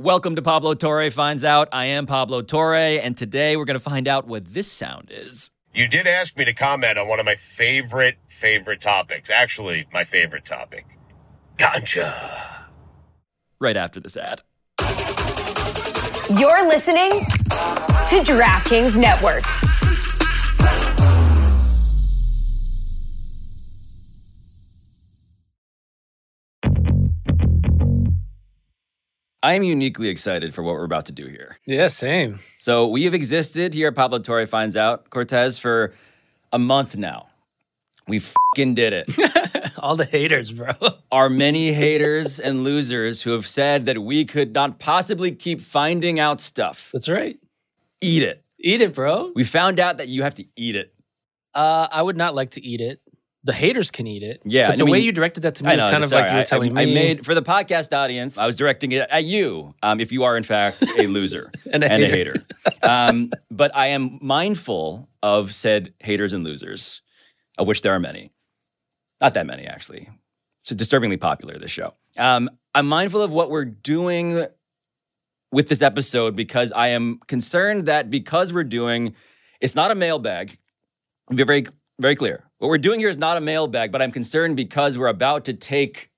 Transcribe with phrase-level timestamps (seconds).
[0.00, 1.68] Welcome to Pablo Torre Finds Out.
[1.72, 5.50] I am Pablo Torre, and today we're going to find out what this sound is.
[5.74, 9.28] You did ask me to comment on one of my favorite, favorite topics.
[9.28, 10.86] Actually, my favorite topic
[11.58, 12.14] ganja.
[13.60, 14.40] Right after this ad.
[16.30, 19.44] You're listening to DraftKings Network.
[29.42, 31.58] I am uniquely excited for what we're about to do here.
[31.66, 32.40] Yeah, same.
[32.58, 35.94] So, we have existed here at Pablo Torre Finds Out, Cortez, for
[36.52, 37.28] a month now.
[38.06, 39.72] We fucking did it.
[39.78, 40.72] All the haters, bro.
[41.12, 46.18] Our many haters and losers who have said that we could not possibly keep finding
[46.18, 46.90] out stuff.
[46.92, 47.38] That's right.
[48.00, 48.44] Eat it.
[48.58, 49.32] Eat it, bro.
[49.34, 50.92] We found out that you have to eat it.
[51.54, 53.00] Uh, I would not like to eat it.
[53.42, 54.42] The haters can eat it.
[54.44, 56.36] Yeah, but the I way you directed that to me is kind of like you
[56.36, 56.90] were telling I, me.
[56.90, 58.36] I made for the podcast audience.
[58.36, 59.74] I was directing it at you.
[59.82, 62.34] Um, if you are in fact a loser And a and a hater.
[62.34, 67.00] hater, um, but I am mindful of said haters and losers,
[67.56, 68.30] of which there are many.
[69.22, 70.10] Not that many actually.
[70.62, 71.94] So disturbingly popular this show.
[72.18, 74.44] Um, I'm mindful of what we're doing
[75.50, 79.14] with this episode because I am concerned that because we're doing,
[79.60, 80.58] it's not a mailbag.
[81.28, 81.64] I'll be very
[82.00, 82.44] very clear.
[82.58, 85.54] What we're doing here is not a mailbag, but I'm concerned because we're about to
[85.54, 86.10] take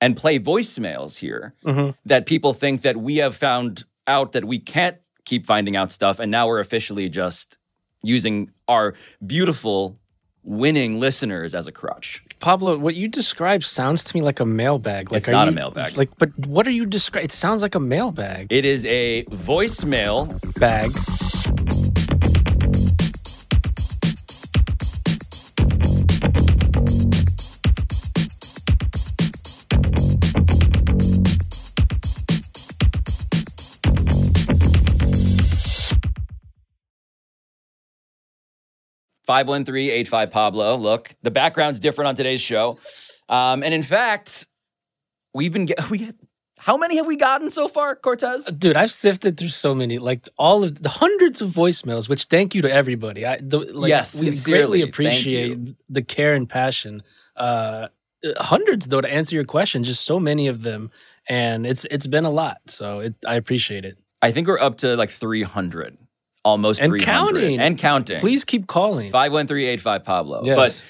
[0.00, 1.94] and play voicemails here Mhm.
[2.04, 6.18] that people think that we have found out that we can't keep finding out stuff,
[6.20, 7.56] and now we're officially just
[8.02, 8.92] using our
[9.26, 9.98] beautiful
[10.42, 12.22] winning listeners as a crutch.
[12.38, 15.10] Pablo, what you describe sounds to me like a mailbag.
[15.10, 15.96] Like It's not a mailbag.
[15.96, 17.24] Like, but what are you describing?
[17.24, 20.28] It sounds like a mailbag It is a voicemail
[20.60, 20.92] bag.
[39.26, 40.76] Five one three eight five Pablo.
[40.76, 42.78] Look, the background's different on today's show,
[43.28, 44.46] um, and in fact,
[45.32, 46.12] we've been get, we.
[46.56, 48.46] How many have we gotten so far, Cortez?
[48.46, 52.08] Dude, I've sifted through so many, like all of the hundreds of voicemails.
[52.08, 53.26] Which thank you to everybody.
[53.26, 57.02] I the, like, Yes, we greatly appreciate the care and passion.
[57.36, 57.88] Uh,
[58.36, 60.90] hundreds though to answer your question, just so many of them,
[61.28, 62.58] and it's it's been a lot.
[62.66, 63.98] So it, I appreciate it.
[64.22, 65.98] I think we're up to like three hundred,
[66.44, 67.04] almost And 300.
[67.04, 67.60] counting.
[67.60, 68.18] and counting.
[68.18, 69.10] Please keep calling.
[69.10, 70.42] five one three eight five Pablo.
[70.44, 70.56] Yes.
[70.56, 70.84] But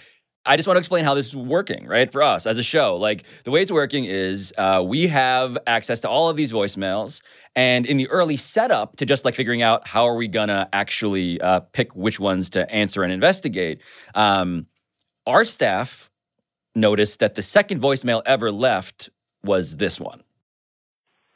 [0.47, 2.11] I just want to explain how this is working, right?
[2.11, 2.97] For us as a show.
[2.97, 7.23] Like the way it's working is uh, we have access to all of these voicemails.
[7.57, 11.41] And in the early setup to just like figuring out how are we gonna actually
[11.41, 13.81] uh, pick which ones to answer and investigate,
[14.15, 14.67] um,
[15.27, 16.11] our staff
[16.75, 19.09] noticed that the second voicemail ever left
[19.45, 20.23] was this one.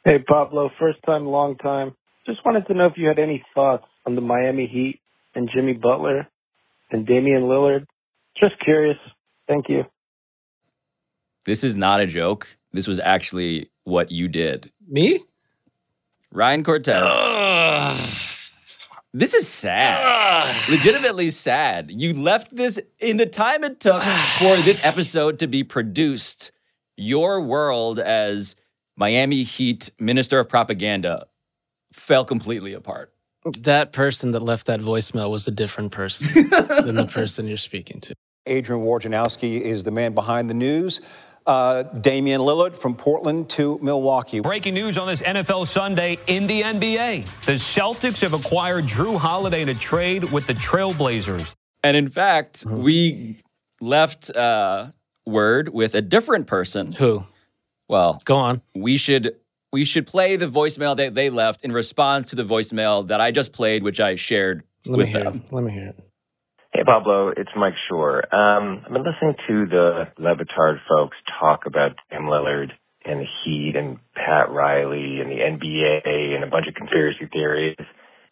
[0.05, 1.95] Hey, Pablo, first time, long time.
[2.25, 4.99] Just wanted to know if you had any thoughts on the Miami Heat
[5.35, 6.27] and Jimmy Butler
[6.89, 7.85] and Damian Lillard.
[8.35, 8.97] Just curious.
[9.47, 9.83] Thank you.
[11.45, 12.57] This is not a joke.
[12.73, 14.71] This was actually what you did.
[14.87, 15.21] Me?
[16.31, 17.05] Ryan Cortez.
[19.11, 20.55] This is sad.
[20.69, 21.89] Legitimately sad.
[21.89, 26.51] You left this in the time it took for this episode to be produced.
[26.95, 28.55] Your world as
[28.95, 31.25] Miami Heat Minister of Propaganda
[31.91, 33.11] fell completely apart.
[33.45, 36.27] That person that left that voicemail was a different person
[36.85, 38.15] than the person you're speaking to.
[38.45, 41.01] Adrian Wojnarowski is the man behind the news.
[41.45, 44.39] Uh, Damian Lillard from Portland to Milwaukee.
[44.41, 47.25] Breaking news on this NFL Sunday in the NBA.
[47.45, 51.55] The Celtics have acquired Jrue Holiday in a trade with the Trailblazers.
[51.83, 53.37] And in fact, we
[53.81, 54.87] left uh,
[55.25, 56.91] word with a different person.
[56.91, 57.23] Who?
[57.87, 58.61] Well, Go on.
[58.75, 59.35] we should
[59.71, 63.31] we should play the voicemail that they left in response to the voicemail that I
[63.31, 65.43] just played, which I shared Let with me hear them.
[65.45, 65.53] it.
[65.53, 65.99] Let me hear it.
[66.73, 68.31] Hey Pablo, it's Mike Schur.
[68.33, 72.71] Um, I've been listening to the Le Batard folks talk about Tim Lillard
[73.05, 77.75] and the Heat and Pat Riley and the NBA and a bunch of conspiracy theories.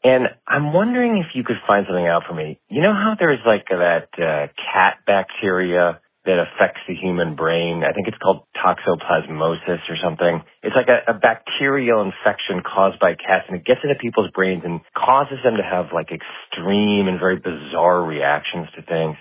[0.03, 2.59] And I'm wondering if you could find something out for me.
[2.69, 7.81] You know how there's like that uh, cat bacteria that affects the human brain?
[7.88, 10.44] I think it's called toxoplasmosis or something.
[10.62, 14.62] It's like a, a bacterial infection caused by cats and it gets into people's brains
[14.63, 19.15] and causes them to have like extreme and very bizarre reactions to things.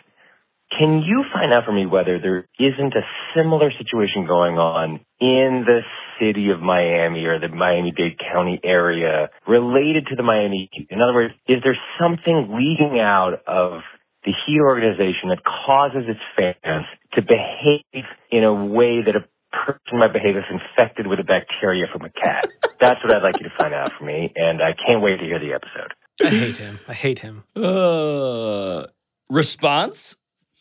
[0.77, 3.07] Can you find out for me whether there isn't a
[3.37, 5.81] similar situation going on in the
[6.19, 10.69] city of Miami or the Miami-Dade County area related to the Miami?
[10.91, 13.81] In other words, is there something leaking out of
[14.27, 16.85] the Heat organization that causes its fans
[17.15, 21.25] to behave in a way that a person might behave behavior is infected with a
[21.25, 22.47] bacteria from a cat.
[22.81, 25.25] That's what I'd like you to find out for me, and I can't wait to
[25.25, 25.95] hear the episode.
[26.23, 26.81] I hate him.
[26.89, 27.45] I hate him.
[27.55, 28.87] Uh,
[29.31, 30.17] response?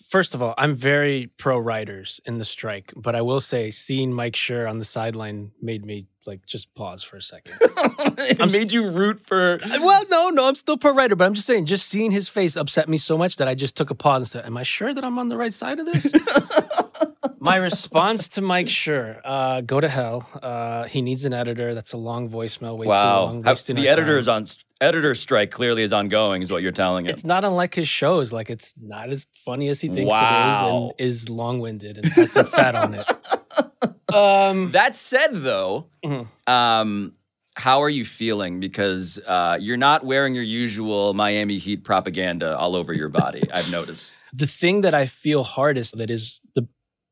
[0.09, 4.13] First of all, I'm very pro writers in the strike, but I will say seeing
[4.13, 7.56] Mike Schur on the sideline made me like just pause for a second.
[7.62, 9.60] it I'm made you root for.
[9.63, 12.56] well, no, no, I'm still pro writer, but I'm just saying, just seeing his face
[12.56, 14.94] upset me so much that I just took a pause and said, "Am I sure
[14.94, 16.12] that I'm on the right side of this?"
[17.39, 20.27] My response to Mike Schur, uh, go to hell.
[20.42, 21.75] Uh, he needs an editor.
[21.75, 23.44] That's a long voicemail, way too long.
[23.44, 24.18] How- the editor time.
[24.18, 24.45] is on
[24.81, 27.12] editor strike clearly is ongoing, is what you're telling him.
[27.12, 28.31] It's not unlike his shows.
[28.33, 32.07] Like it's not as funny as he thinks it is, and is long winded and
[32.13, 33.06] has some fat on it.
[34.13, 36.28] Um, That said, though, Mhm.
[36.48, 37.13] um,
[37.56, 38.60] how are you feeling?
[38.60, 43.44] Because uh, you're not wearing your usual Miami Heat propaganda all over your body.
[43.54, 44.16] I've noticed.
[44.34, 46.68] the thing that I feel hardest that is the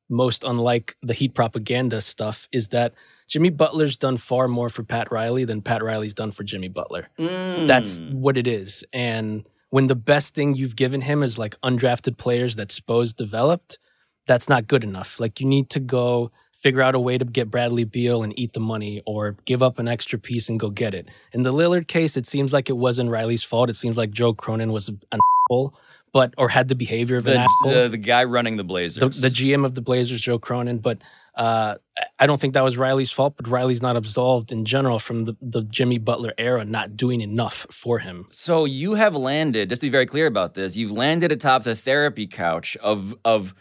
[0.10, 2.94] most unlike the Heat propaganda stuff is that
[3.30, 7.07] Jimmy Butler's done far more for Pat Riley than Pat Riley's done for Jimmy Butler.
[7.18, 8.13] That's Mm.
[8.16, 8.84] what it is.
[8.92, 13.80] And when the best thing you've given him is like undrafted players that Spo's developed,
[14.28, 15.18] that's not good enough.
[15.22, 16.30] Like you need to go
[16.63, 19.80] figure out a way to get Bradley Beal and eat the money or give up
[19.80, 21.10] an extra piece and go get it.
[21.33, 23.69] In the Lillard case, it seems like it wasn't Riley's fault.
[23.69, 25.75] It seems like Joe Cronin was an asshole,
[26.13, 27.83] but or had the behavior of an the, asshole.
[27.83, 29.19] the, the guy running the Blazers.
[29.19, 31.00] The, the GM of the Blazers, Joe Cronin, but
[31.36, 31.75] uh,
[32.18, 33.33] I don't think that was Riley's fault.
[33.36, 37.68] But Riley's not absolved in general from the, the Jimmy Butler era not doing enough
[37.71, 38.25] for him.
[38.30, 41.75] So you have landed, just to be very clear about this, you've landed atop the
[41.75, 43.54] therapy couch of of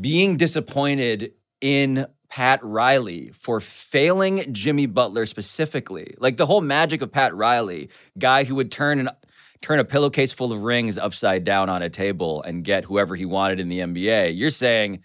[0.00, 6.14] being disappointed in Pat Riley for failing Jimmy Butler specifically.
[6.18, 7.88] Like the whole magic of Pat Riley,
[8.18, 9.10] guy who would turn an
[9.60, 13.24] turn a pillowcase full of rings upside down on a table and get whoever he
[13.24, 14.36] wanted in the NBA.
[14.36, 15.00] You're saying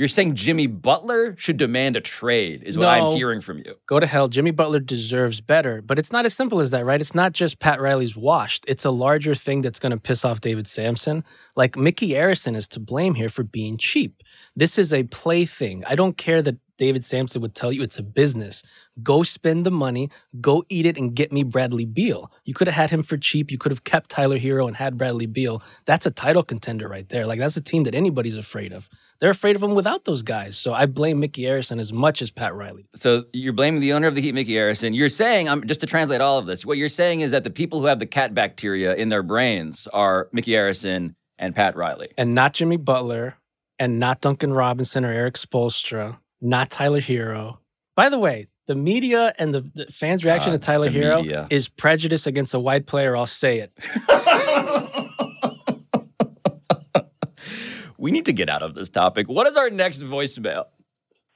[0.00, 2.88] you're saying Jimmy Butler should demand a trade is what No.
[2.88, 3.74] I'm hearing from you.
[3.86, 4.28] Go to hell.
[4.28, 7.02] Jimmy Butler deserves better, but it's not as simple as that, right?
[7.02, 8.64] It's not just Pat Riley's washed.
[8.66, 11.22] It's a larger thing that's going to piss off David Samson.
[11.54, 14.22] Like Micky Arison is to blame here for being cheap.
[14.56, 15.84] This is a play thing.
[15.86, 18.62] I don't care that David Samson would tell you it's a business.
[19.02, 20.08] Go spend the money,
[20.40, 22.32] go eat it, and get me Bradley Beal.
[22.46, 23.50] You could have had him for cheap.
[23.50, 25.62] You could have kept Tyler Herro and had Bradley Beal.
[25.84, 27.26] That's a title contender right there.
[27.26, 28.88] Like that's a team that anybody's afraid of.
[29.20, 30.56] They're afraid of him without those guys.
[30.56, 32.88] So I blame Micky Arison as much as Pat Riley.
[32.94, 34.96] So you're blaming the owner of the Heat, Micky Arison.
[34.96, 37.50] You're saying, um, just to translate all of this, what you're saying is that the
[37.50, 42.08] people who have the cat bacteria in their brains are Micky Arison and Pat Riley.
[42.16, 43.36] and not Jimmy Butler,
[43.78, 47.58] and not Duncan Robinson or Erik Spoelstra, not Tyler Herro.
[47.96, 51.46] By the way, the media and the, the fans' reaction God, to Tyler Herro media.
[51.50, 53.16] is prejudice against a white player.
[53.16, 53.72] I'll say it.
[57.98, 59.28] we need to get out of this topic.
[59.28, 60.64] What is our next voicemail?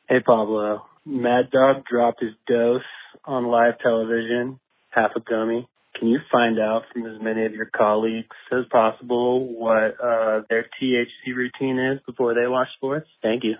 [0.08, 0.86] Hey, Pablo.
[1.04, 2.82] Mad Dog dropped his dose
[3.24, 4.60] on live television,
[4.90, 5.68] half a gummy.
[5.98, 10.66] Can you find out from as many of your colleagues as possible what uh, their
[10.80, 13.08] THC routine is before they watch sports?
[13.22, 13.54] Thank you.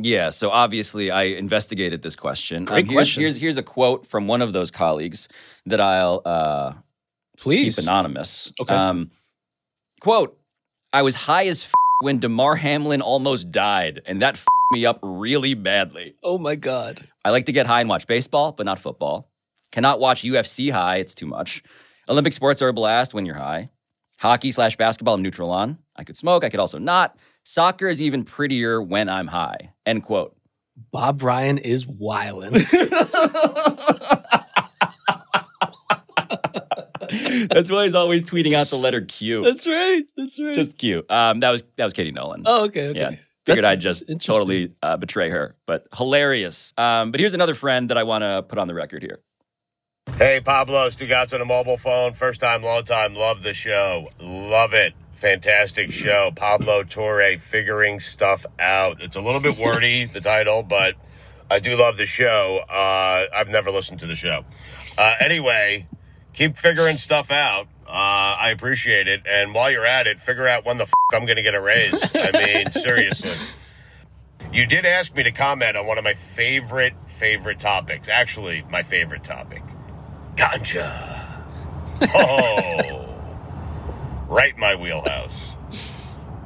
[0.00, 2.58] Yeah, so obviously I investigated this question.
[2.58, 3.20] Um, Great here's, question.
[3.22, 5.28] Here's, here's a quote from one of those colleagues
[5.66, 6.72] that I'll uh,
[7.36, 7.76] Please.
[7.76, 8.52] keep anonymous.
[8.60, 8.74] Okay.
[8.74, 9.10] Um,
[10.00, 10.38] quote,
[10.92, 15.00] I was high as f- when Damar Hamlin almost died, and that f- me up
[15.02, 16.14] really badly.
[16.22, 17.06] Oh my God.
[17.24, 19.28] I like to get high and watch baseball, but not football.
[19.72, 21.62] Cannot watch UFC high, it's too much.
[22.08, 23.70] Olympic sports are a blast when you're high.
[24.20, 25.78] Hockey slash basketball, I'm neutral on.
[25.96, 27.16] I could smoke, I could also not.
[27.50, 29.72] Soccer is even prettier when I'm high.
[29.86, 30.36] End quote.
[30.92, 32.52] Bob Ryan is wildin'.
[37.48, 39.42] That's why he's always tweeting out the letter Q.
[39.42, 40.04] That's right.
[40.14, 40.54] That's right.
[40.54, 41.06] Just Q.
[41.08, 42.42] Um, that was that was Katie Nolan.
[42.44, 42.88] oh, okay.
[42.88, 42.98] okay.
[42.98, 43.10] Yeah.
[43.46, 46.74] Figured That's I'd just totally uh, betray her, but hilarious.
[46.76, 49.20] Um, but here's another friend that I want to put on the record here.
[50.18, 52.12] Hey, Pablo Stugotz on a mobile phone.
[52.12, 53.14] First time, long time.
[53.14, 54.06] Love the show.
[54.20, 54.92] Love it.
[55.18, 56.30] Fantastic show.
[56.36, 59.02] Pablo Torre figuring stuff out.
[59.02, 60.94] It's a little bit wordy, the title, but
[61.50, 62.60] I do love the show.
[62.68, 64.44] Uh, I've never listened to the show.
[64.96, 65.88] Uh, anyway,
[66.34, 67.66] keep figuring stuff out.
[67.84, 69.22] Uh, I appreciate it.
[69.28, 71.60] And while you're at it, figure out when the f- I'm going to get a
[71.60, 71.92] raise.
[72.14, 73.32] I mean, seriously.
[74.52, 78.08] You did ask me to comment on one of my favorite, favorite topics.
[78.08, 79.62] Actually, my favorite topic
[80.36, 81.24] ganja.
[82.14, 82.97] Oh,
[84.28, 85.56] right in my wheelhouse.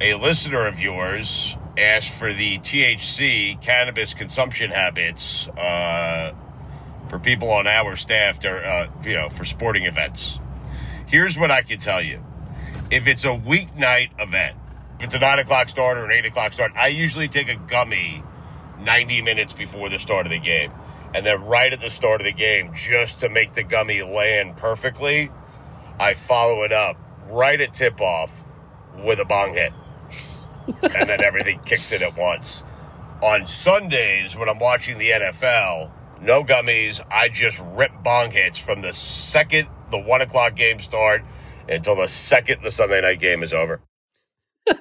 [0.01, 6.33] A listener of yours asked for the THC cannabis consumption habits uh,
[7.09, 10.39] for people on our staff, to, uh, you know, for sporting events.
[11.07, 12.23] Here's what I can tell you:
[12.89, 14.57] if it's a weeknight event,
[14.99, 17.55] if it's a nine o'clock start or an eight o'clock start, I usually take a
[17.55, 18.23] gummy
[18.79, 20.71] 90 minutes before the start of the game.
[21.13, 24.57] And then right at the start of the game, just to make the gummy land
[24.57, 25.29] perfectly,
[25.99, 26.97] I follow it up
[27.29, 28.43] right at tip off
[29.03, 29.73] with a bong hit.
[30.81, 32.63] and then everything kicks in at once.
[33.21, 37.01] On Sundays, when I'm watching the NFL, no gummies.
[37.11, 41.23] I just rip bong hits from the second the one o'clock game start
[41.69, 43.81] until the second the Sunday night game is over.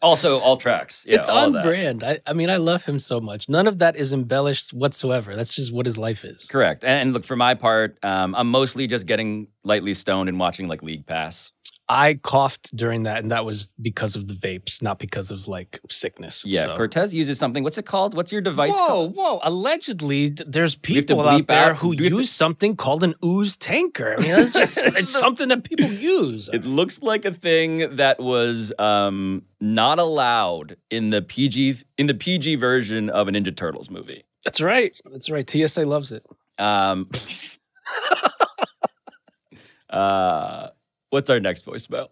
[0.00, 1.04] Also, all tracks.
[1.08, 2.04] Yeah, it's all on brand.
[2.04, 3.48] I, I mean, I love him so much.
[3.48, 5.34] None of that is embellished whatsoever.
[5.34, 6.46] That's just what his life is.
[6.46, 6.84] Correct.
[6.84, 10.68] And, and look, for my part, um, I'm mostly just getting lightly stoned and watching
[10.68, 11.50] like League Pass.
[11.90, 15.80] I coughed during that, and that was because of the vapes, not because of like
[15.88, 16.44] sickness.
[16.44, 17.64] Yeah, So- Cortez uses something.
[17.64, 18.12] What's it called?
[18.14, 19.16] What's your device Whoa, called?
[19.16, 19.40] whoa!
[19.42, 23.04] Allegedly, there's We have to people out there out- who have to- use something called
[23.04, 24.16] an ooze tanker.
[24.18, 26.50] I mean, that's just it's something that people use.
[26.52, 32.14] It looks like a thing that was um, not allowed in the PG in the
[32.14, 34.24] PG version of a Ninja Turtles movie.
[34.44, 34.92] That's right.
[35.10, 35.48] That's right.
[35.48, 36.24] TSA loves it.
[36.58, 37.08] Um,
[39.90, 40.68] uh,
[41.10, 42.08] what's our next voicemail?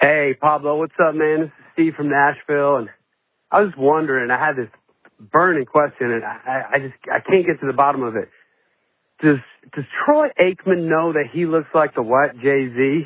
[0.00, 1.40] Hey, Pablo, what's up, man?
[1.40, 2.88] This is Steve from Nashville, and
[3.50, 4.30] I was wondering.
[4.30, 4.68] I had this
[5.20, 8.28] burning question, and I, I just I can't get to the bottom of it.
[9.22, 9.38] Does
[9.74, 13.04] Does Troy Aikman know that he looks like the white Jay Z?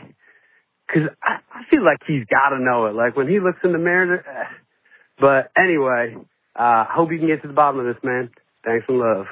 [0.88, 2.94] Because I, I feel like he's got to know it.
[2.94, 4.24] Like when he looks in the mirror.
[4.28, 4.44] uh,
[5.20, 6.16] But anyway,
[6.56, 8.30] uh, hope you can get to the bottom of this, man.
[8.64, 9.26] Thanks and love.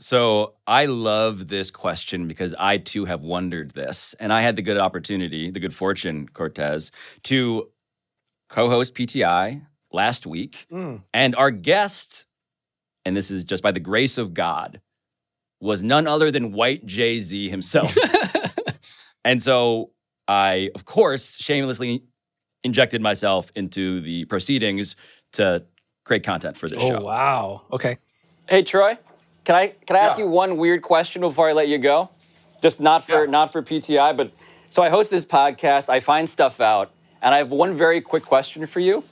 [0.00, 4.62] So I love this question because I too have wondered this, and I had the
[4.62, 6.90] good opportunity, the good fortune, Cortez,
[7.24, 7.68] to
[8.48, 11.02] co-host PTI last week, Mm.
[11.14, 12.26] and our guest,
[13.04, 14.80] and this is just by the grace of God,
[15.60, 17.94] was none other than White Jay Z himself.
[19.24, 19.92] and so
[20.26, 22.02] I, of course, shamelessly
[22.64, 24.96] injected myself into the proceedings
[25.34, 25.64] to
[26.04, 26.86] create content for this show.
[26.86, 27.04] Oh show.
[27.04, 27.62] wow.
[27.72, 27.98] Okay.
[28.48, 28.98] Hey Troy,
[29.44, 32.08] can I can I ask you one weird question before I let you go?
[32.62, 34.32] Just not for not for PTI, but
[34.70, 35.88] so I host this podcast.
[35.88, 36.90] I find stuff out,
[37.22, 39.04] and I have one very quick question for you.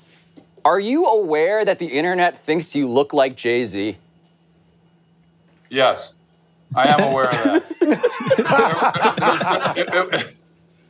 [0.64, 3.96] Are you aware that the internet thinks you look like Jay Z?
[5.68, 6.14] Yes,
[6.74, 7.62] I am aware of that.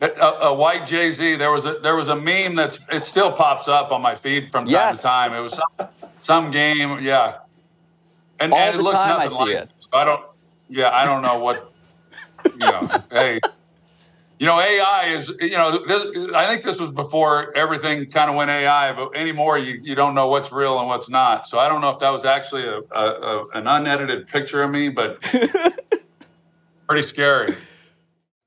[0.01, 1.37] a, a white Jay Z.
[1.37, 4.51] There was a there was a meme that's it still pops up on my feed
[4.51, 4.99] from time Yes.
[4.99, 5.33] to time.
[5.33, 5.89] It was some,
[6.23, 7.39] some game, yeah.
[8.43, 9.71] And, All and it the looks time I nothing see like it.
[9.79, 10.25] So I don't.
[10.69, 11.73] Yeah, I don't know what.
[12.45, 13.41] You know, hey.
[14.39, 18.35] You know, AI is, you know, this, I think this was before everything kind of
[18.35, 21.47] went AI, but anymore you, you don't know what's real and what's not.
[21.47, 24.71] So I don't know if that was actually a, a, a an unedited picture of
[24.73, 25.21] me, but
[26.89, 27.55] pretty scary.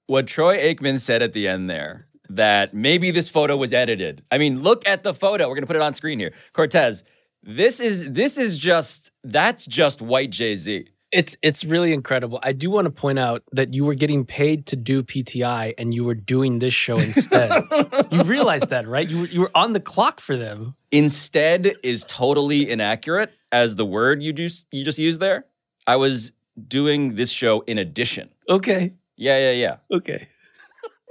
[0.07, 4.21] What Troy Aikman said at the end there that maybe this photo was edited.
[4.29, 5.47] I mean, look at the photo.
[5.47, 6.33] We're gonna put it on screen here.
[6.51, 7.03] Cortez,
[7.45, 10.87] this is this is just that's just white Jay Z.
[11.11, 12.39] It's it's really incredible.
[12.43, 15.93] I do want to point out that you were getting paid to do PTI and
[15.93, 17.51] you were doing this show instead.
[18.11, 19.07] you realize that, right?
[19.07, 20.75] You were, you were on the clock for them.
[20.91, 25.45] Instead is totally inaccurate as the word you just you just used there.
[25.87, 26.31] I was
[26.67, 28.29] doing this show in addition.
[28.49, 28.95] Okay.
[29.15, 29.77] Yeah, yeah, yeah.
[29.95, 30.27] Okay.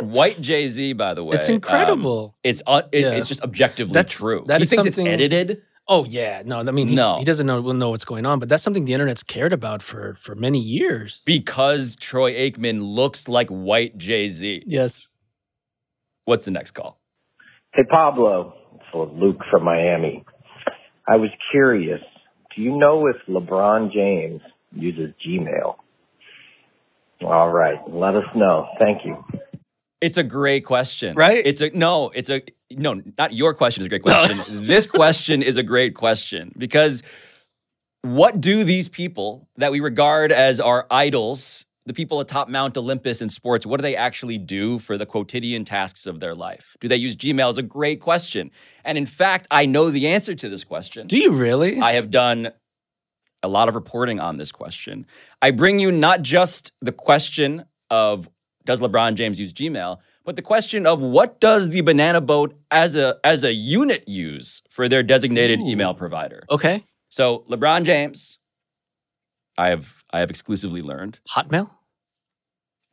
[0.01, 1.37] White Jay Z, by the way.
[1.37, 2.37] It's um, incredible.
[2.43, 3.11] it's uh, it, Yeah.
[3.13, 4.43] it's just objectively That's- true.
[4.49, 5.63] that he thinks it's edited.
[5.87, 6.61] Oh yeah, no.
[6.61, 7.19] I mean, he, No.
[7.19, 9.83] he doesn't know will know what's going on, but that's something the internet's cared about
[9.83, 11.23] for for many years.
[11.27, 14.65] because Troy Aikman looks like white Jay Z.
[14.67, 15.09] Yes.
[16.25, 16.99] What's the next call?
[17.75, 18.55] Hey, Pablo.
[18.75, 20.25] It's Luke from Miami.
[21.07, 22.01] I was curious.
[22.57, 24.41] Do you know if LeBron James
[24.73, 25.75] uses Gmail?
[27.23, 27.79] All right.
[27.89, 28.69] Let us know.
[28.79, 29.23] Thank you.
[30.01, 31.15] It's a great question.
[31.17, 31.45] Right?
[31.45, 32.43] It's a no, it's a
[32.79, 34.63] no, not your question is a great question.
[34.63, 37.03] this question is a great question because
[38.03, 43.23] what do these people that we regard as our idols, the people atop Mount Olympus
[43.23, 46.77] in sports, what do they actually do for the quotidian tasks of their life?
[46.81, 47.49] Do they use Gmail?
[47.49, 48.51] Is a great question.
[48.85, 51.07] And in fact, I know the answer to this question.
[51.07, 51.81] Do you really?
[51.81, 52.53] I have done
[53.43, 55.07] a lot of reporting on this question.
[55.41, 58.29] I bring you not just the question of
[58.67, 62.97] does LeBron James use Gmail, but the question of what does the banana boat as
[62.97, 65.69] a as a unit use for their designated Ooh.
[65.69, 66.45] email provider.
[66.51, 66.83] okay.
[67.11, 68.39] So LeBron James,
[69.57, 71.71] I have I have exclusively learned, Hotmail.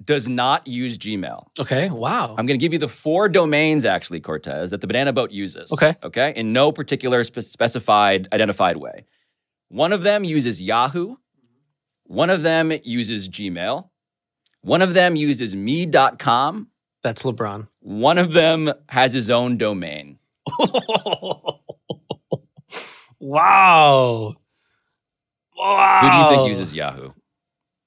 [0.04, 1.46] does not use Gmail.
[1.60, 1.90] Okay.
[1.90, 2.36] Wow.
[2.38, 5.72] I'm going to give you the four domains, actually, Cortez, that the Banana Boat uses.
[5.72, 5.96] Okay.
[6.04, 6.34] Okay.
[6.36, 9.06] In no particular spe- specified, identified way.
[9.70, 11.16] One of them uses Yahoo.
[12.06, 13.90] One of them uses Gmail.
[14.62, 16.68] One of them uses me.com.
[17.04, 17.68] That's LeBron.
[17.80, 20.20] One of them has his own domain.
[23.20, 24.36] wow.
[25.58, 26.00] Wow.
[26.02, 27.12] Who do you think uses Yahoo?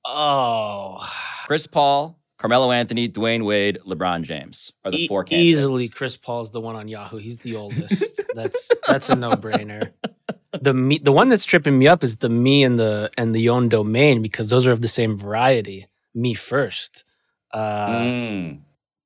[0.04, 1.04] Oh,
[1.46, 5.58] Chris Paul, Carmelo Anthony, Dwyane Wade, LeBron James are the four candidates.
[5.58, 7.16] easily Chris Paul's the one on Yahoo.
[7.16, 8.20] He's the oldest.
[8.34, 9.90] that's that's a no brainer.
[10.60, 13.48] The me, the one that's tripping me up is the me and the and the
[13.48, 15.88] own domain because those are of the same variety.
[16.14, 17.04] Me first,
[17.52, 18.60] uh, Mm.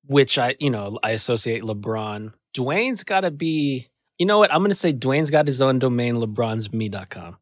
[0.06, 2.34] which I you know I associate LeBron.
[2.54, 3.88] Dwyane's got to be.
[4.18, 4.52] You know what?
[4.52, 6.16] I'm gonna say Dwyane's got his own domain.
[6.16, 7.38] LeBron's me.com.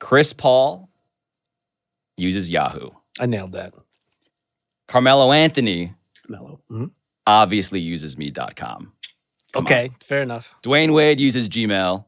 [0.00, 0.88] Chris Paul
[2.16, 2.90] uses Yahoo.
[3.20, 3.74] I nailed that.
[4.86, 5.94] Carmelo Anthony
[6.28, 6.60] Mellow.
[6.70, 6.90] Mhm.
[7.26, 8.54] obviously uses me.com.
[8.54, 8.92] Come
[9.56, 9.62] on.
[9.62, 10.54] Okay, fair enough.
[10.62, 12.04] Dwyane Wade uses Gmail.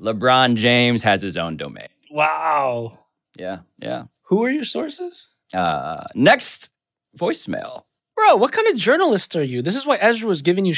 [0.00, 1.88] LeBron James has his own domain.
[2.10, 2.98] Wow.
[3.36, 4.04] Yeah, yeah.
[4.24, 5.28] Who are your sources?
[5.54, 6.70] Uh, next
[7.18, 7.84] voicemail.
[8.16, 9.62] Bro, what kind of journalist are you?
[9.62, 10.74] This is why Ezra was giving you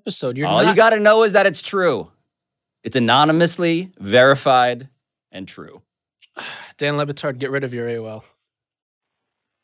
[0.00, 0.36] episode.
[0.36, 2.10] You're All not you got to know is that it's true.
[2.82, 4.88] It's anonymously verified
[5.32, 5.82] and true.
[6.78, 8.22] Dan Le Batard, get rid of your AOL.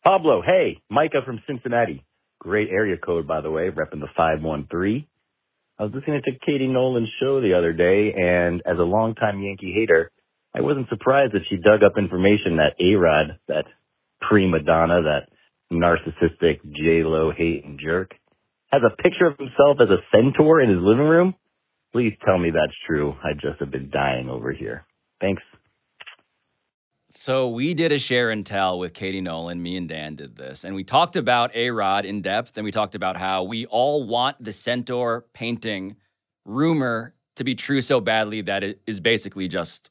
[0.03, 2.05] Pablo, hey, Micah from Cincinnati.
[2.39, 5.07] Great area code, by the way, repping the 513.
[5.79, 9.75] I was listening to Katie Nolan's show the other day, and as a longtime Yankee
[9.75, 10.11] hater,
[10.55, 13.65] I wasn't surprised that she dug up information that A-Rod, that
[14.21, 15.29] prima donna, that
[15.73, 18.13] narcissistic J-Lo hating jerk,
[18.73, 21.35] has a picture of himself as a centaur in his living room.
[21.93, 23.15] Please tell me that's true.
[23.25, 24.87] I just have been dying over here.
[25.21, 25.43] Thanks.
[27.13, 29.61] So we did a share and tell with Katie Nolan.
[29.61, 32.71] Me and Dan did this, and we talked about A Rod in depth, and we
[32.71, 35.97] talked about how we all want the centaur painting
[36.45, 39.91] rumor to be true so badly that it is basically just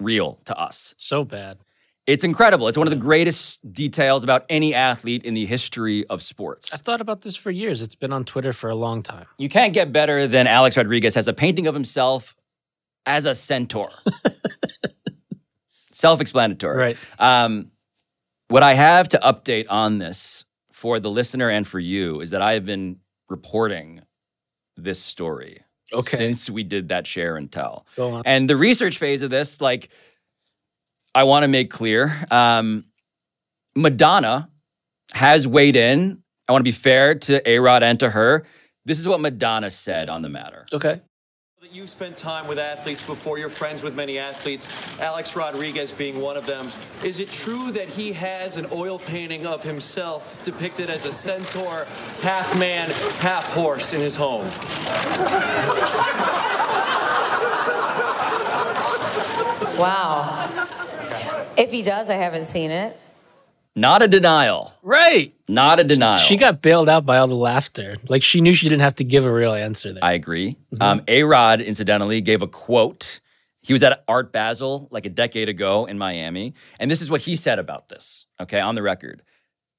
[0.00, 0.94] real to us.
[0.96, 1.58] So bad.
[2.10, 2.66] It's incredible.
[2.66, 6.74] It's one of the greatest details about any athlete in the history of sports.
[6.74, 7.82] I've thought about this for years.
[7.82, 9.26] It's been on Twitter for a long time.
[9.38, 12.34] You can't get better than Alex Rodriguez has a painting of himself
[13.06, 13.90] as a centaur.
[15.92, 16.76] Self-explanatory.
[16.76, 16.96] Right.
[17.20, 17.70] Um,
[18.48, 22.42] what I have to update on this for the listener and for you is that
[22.42, 22.96] I have been
[23.28, 24.00] reporting
[24.76, 26.16] this story Okay.
[26.16, 27.86] since we did that share and tell.
[27.94, 28.22] Go on.
[28.26, 29.90] And the research phase of this, like,
[31.14, 32.84] I want to make clear um,
[33.74, 34.48] Madonna
[35.12, 36.22] has weighed in.
[36.48, 38.46] I want to be fair to A Rod and to her.
[38.84, 40.66] This is what Madonna said on the matter.
[40.72, 41.00] Okay.
[41.60, 43.38] that you've spent time with athletes before.
[43.38, 46.66] You're friends with many athletes, Alex Rodriguez being one of them.
[47.04, 51.86] Is it true that he has an oil painting of himself depicted as a centaur,
[52.22, 54.46] half man, half horse in his home?
[59.78, 60.66] Wow.
[61.56, 62.98] If he does, I haven't seen it.
[63.76, 64.72] Not a denial.
[64.82, 65.34] Right.
[65.48, 66.18] Not a denial.
[66.18, 67.96] She got bailed out by all the laughter.
[68.08, 70.04] Like she knew she didn't have to give a real answer there.
[70.04, 70.56] I agree.
[70.80, 73.20] Um, a Rod, incidentally, gave a quote.
[73.62, 76.54] He was at Art Basel like a decade ago in Miami.
[76.78, 79.22] And this is what he said about this, okay, on the record.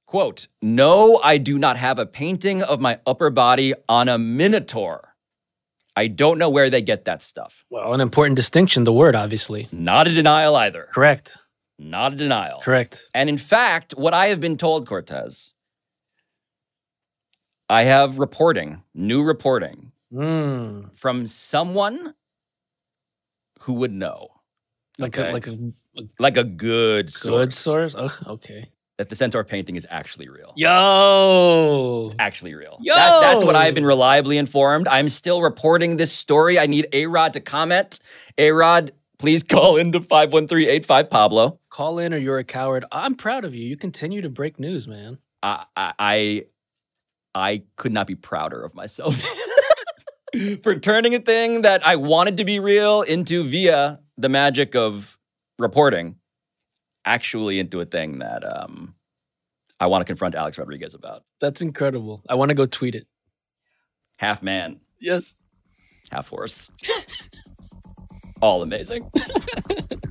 [0.06, 5.16] Quote, No, I do not have a painting of my upper body on a minotaur.
[5.96, 7.66] I don't know where they get that stuff.
[7.70, 9.68] Well, an important distinction, the word, obviously.
[9.72, 10.88] Not a denial either.
[10.92, 11.38] Correct.
[11.84, 12.60] Not a denial.
[12.62, 13.04] Correct.
[13.16, 15.52] And in fact, what I have been told, Cortez,
[17.70, 20.98] I have reporting, new reporting Mm.
[20.98, 22.14] from someone
[23.62, 24.28] who would know.
[25.00, 25.30] Like Okay.
[25.30, 25.58] a like a,
[26.20, 27.58] Like a good good source.
[27.58, 27.96] source.
[27.98, 28.70] Oh, okay.
[28.98, 30.54] That the centaur painting is actually real.
[30.58, 32.08] Yo.
[32.12, 32.78] It's actually real.
[32.82, 32.94] Yo.
[32.94, 34.88] That- that's what I've been reliably informed.
[34.88, 36.60] I'm still reporting this story.
[36.60, 38.00] I need A Rod to comment.
[38.38, 38.92] A Rod,
[39.22, 41.60] please call into 51385 Pablo.
[41.70, 42.84] Call in or you're a coward.
[42.92, 43.64] I'm proud of you.
[43.66, 45.20] You continue to break news, man.
[45.44, 46.46] I, I, I
[47.34, 49.24] I could not be prouder of myself
[50.64, 55.18] for turning a thing that I wanted to be real into via the magic of
[55.58, 56.16] reporting,
[57.06, 58.96] actually into a thing that um,
[59.80, 61.24] I want to confront Alex Rodriguez about.
[61.40, 62.22] That's incredible.
[62.28, 63.08] I want to go tweet it.
[64.18, 65.36] Half man, Yes.
[66.12, 66.72] half horse.
[68.42, 69.10] All amazing.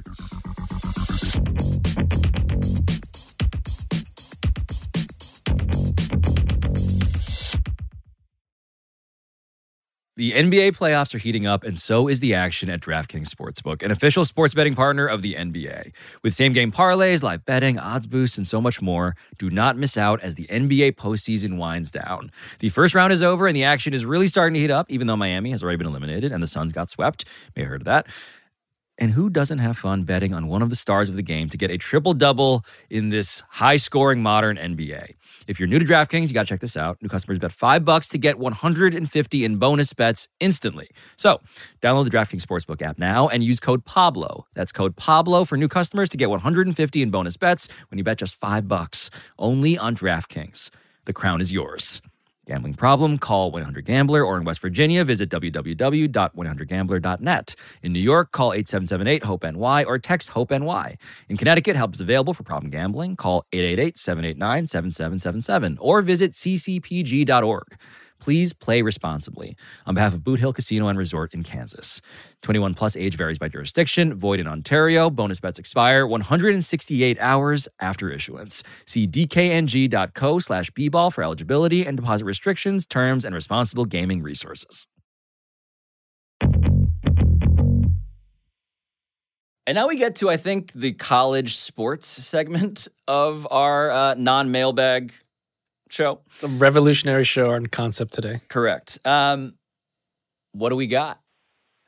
[10.21, 13.91] The NBA playoffs are heating up, and so is the action at DraftKings Sportsbook, an
[13.91, 15.93] official sports betting partner of the NBA.
[16.23, 19.97] With same game parlays, live betting, odds boosts, and so much more, do not miss
[19.97, 22.31] out as the NBA postseason winds down.
[22.59, 25.07] The first round is over, and the action is really starting to heat up, even
[25.07, 27.25] though Miami has already been eliminated and the Suns got swept.
[27.57, 28.07] May have heard of that.
[29.01, 31.57] And who doesn't have fun betting on one of the stars of the game to
[31.57, 35.15] get a triple double in this high scoring modern NBA?
[35.49, 37.01] If you're new to DraftKings, you got to check this out.
[37.01, 40.91] New customers bet five bucks to get 150 in bonus bets instantly.
[41.17, 41.41] So
[41.81, 44.47] download the DraftKings Sportsbook app now and use code Pablo.
[44.53, 48.19] That's code Pablo for new customers to get 150 in bonus bets when you bet
[48.19, 49.09] just five bucks
[49.39, 50.69] only on DraftKings.
[51.07, 52.03] The crown is yours.
[52.47, 53.19] Gambling problem?
[53.19, 57.55] Call 1-800-GAMBLER or in West Virginia, visit www.100gambler.net.
[57.83, 60.97] In New York, call 8778-HOPE-NY or text HOPE-NY.
[61.29, 63.15] In Connecticut, help is available for problem gambling.
[63.17, 67.77] Call 888-789-7777 or visit ccpg.org.
[68.21, 69.57] Please play responsibly.
[69.87, 72.01] On behalf of Boot Hill Casino and Resort in Kansas.
[72.43, 74.15] 21 plus age varies by jurisdiction.
[74.15, 75.11] Void in Ontario.
[75.11, 78.63] Bonus bets expire 168 hours after issuance.
[78.87, 84.87] See dkng.co slash bball for eligibility and deposit restrictions, terms, and responsible gaming resources.
[89.67, 94.51] And now we get to, I think, the college sports segment of our uh, non
[94.51, 95.13] mailbag
[95.93, 96.21] show.
[96.43, 98.41] A revolutionary show on concept today.
[98.49, 98.99] Correct.
[99.05, 99.55] Um,
[100.53, 101.19] what do we got?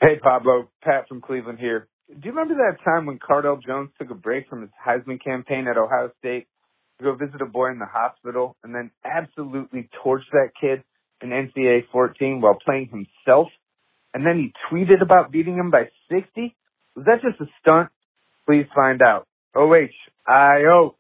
[0.01, 0.69] Hey, Pablo.
[0.83, 1.89] Pat from Cleveland here.
[2.09, 5.67] Do you remember that time when Cardale Jones took a break from his Heisman campaign
[5.69, 6.47] at Ohio State
[6.99, 10.83] to go visit a boy in the hospital and then absolutely torched that kid
[11.23, 13.49] in NCAA 14 while playing himself?
[14.13, 16.55] And then he tweeted about beating him by 60?
[16.97, 17.89] Was that just a stunt?
[18.47, 19.27] Please find out.
[19.55, 20.97] O-H-I-O.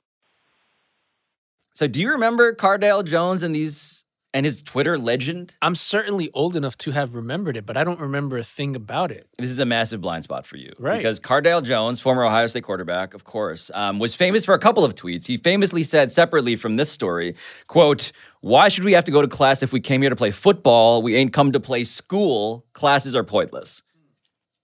[1.74, 4.04] So, do you remember Cardale Jones and these
[4.34, 5.54] and his Twitter legend?
[5.62, 9.10] I'm certainly old enough to have remembered it, but I don't remember a thing about
[9.10, 9.28] it.
[9.38, 10.96] This is a massive blind spot for you, Right.
[10.96, 14.84] Because Cardale Jones, former Ohio State quarterback, of course, um, was famous for a couple
[14.84, 15.26] of tweets.
[15.26, 17.34] He famously said separately from this story,
[17.66, 20.30] "quote Why should we have to go to class if we came here to play
[20.30, 21.02] football?
[21.02, 22.66] We ain't come to play school.
[22.72, 23.82] Classes are pointless."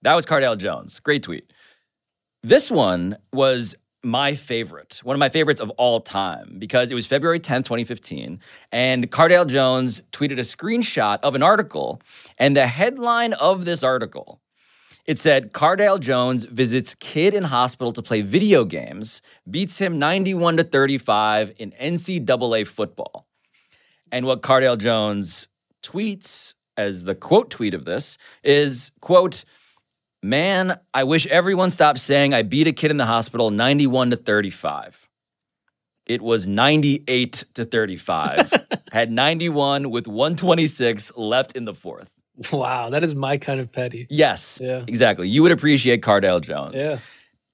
[0.01, 0.99] That was Cardale Jones.
[0.99, 1.51] Great tweet.
[2.41, 7.05] This one was my favorite, one of my favorites of all time, because it was
[7.05, 8.39] February 10th, 2015.
[8.71, 12.01] And Cardale Jones tweeted a screenshot of an article.
[12.37, 14.41] And the headline of this article
[15.09, 20.57] it said Cardale Jones visits kid in hospital to play video games, beats him 91
[20.57, 23.25] to 35 in NCAA football.
[24.11, 25.47] And what Cardale Jones
[25.81, 29.45] tweets as the quote tweet of this is quote
[30.21, 34.15] Man, I wish everyone stopped saying I beat a kid in the hospital 91 to
[34.17, 35.07] 35.
[36.05, 38.67] It was 98 to 35.
[38.91, 42.11] Had 91 with 126 left in the fourth.
[42.51, 44.07] Wow, that is my kind of petty.
[44.09, 44.83] Yes, Yeah.
[44.87, 45.29] exactly.
[45.29, 46.79] You would appreciate Cardale Jones.
[46.79, 46.99] Yeah.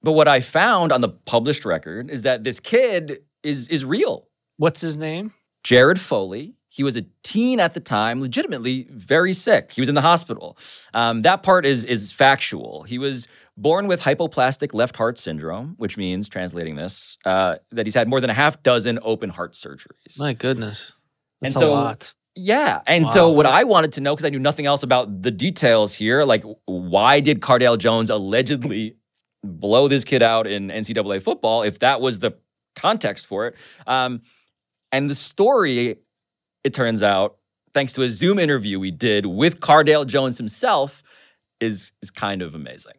[0.02, 4.28] But what I found on the published record is that this kid is is real.
[4.56, 5.32] What's his name?
[5.64, 6.54] Jared Foley.
[6.76, 9.72] He was a teen at the time, legitimately very sick.
[9.72, 10.58] He was in the hospital.
[10.92, 12.82] Um, that part is is factual.
[12.82, 17.94] He was born with hypoplastic left heart syndrome, which means, translating this, uh, that he's
[17.94, 20.18] had more than a half dozen open heart surgeries.
[20.18, 20.92] My goodness.
[21.40, 22.14] And That's so- a lot.
[22.34, 22.82] Yeah.
[22.86, 25.94] And so what I wanted to know, because I knew nothing else about the details
[25.94, 28.96] here, like why did Cardale Jones allegedly
[29.42, 32.32] blow this kid out in NCAA football if that was the
[32.74, 33.56] context for it?
[33.86, 34.20] Um,
[34.92, 35.96] and the story,
[36.66, 37.36] it turns out,
[37.74, 41.04] thanks to a Zoom interview we did with Cardale Jones himself,
[41.60, 42.94] is is kind of amazing.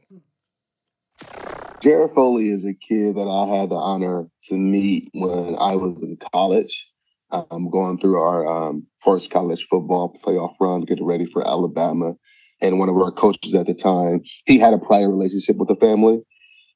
[1.82, 6.02] Jared Foley is a kid that I had the honor to meet when I was
[6.02, 6.90] in college.
[7.30, 12.14] Um, going through our um, first college football playoff run, getting ready for Alabama.
[12.62, 15.76] And one of our coaches at the time, he had a prior relationship with the
[15.76, 16.22] family.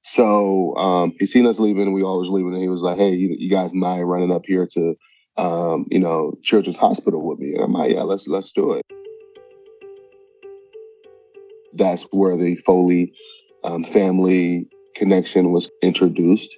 [0.04, 3.12] So um, he seen us leaving, we all was leaving, and he was like, "Hey,
[3.12, 4.96] you, you guys mind running up here to,
[5.38, 8.84] um, you know, Children's Hospital with me?" And I'm like, "Yeah, let's let's do it."
[11.74, 13.14] That's where the Foley
[13.64, 16.58] um, family connection was introduced.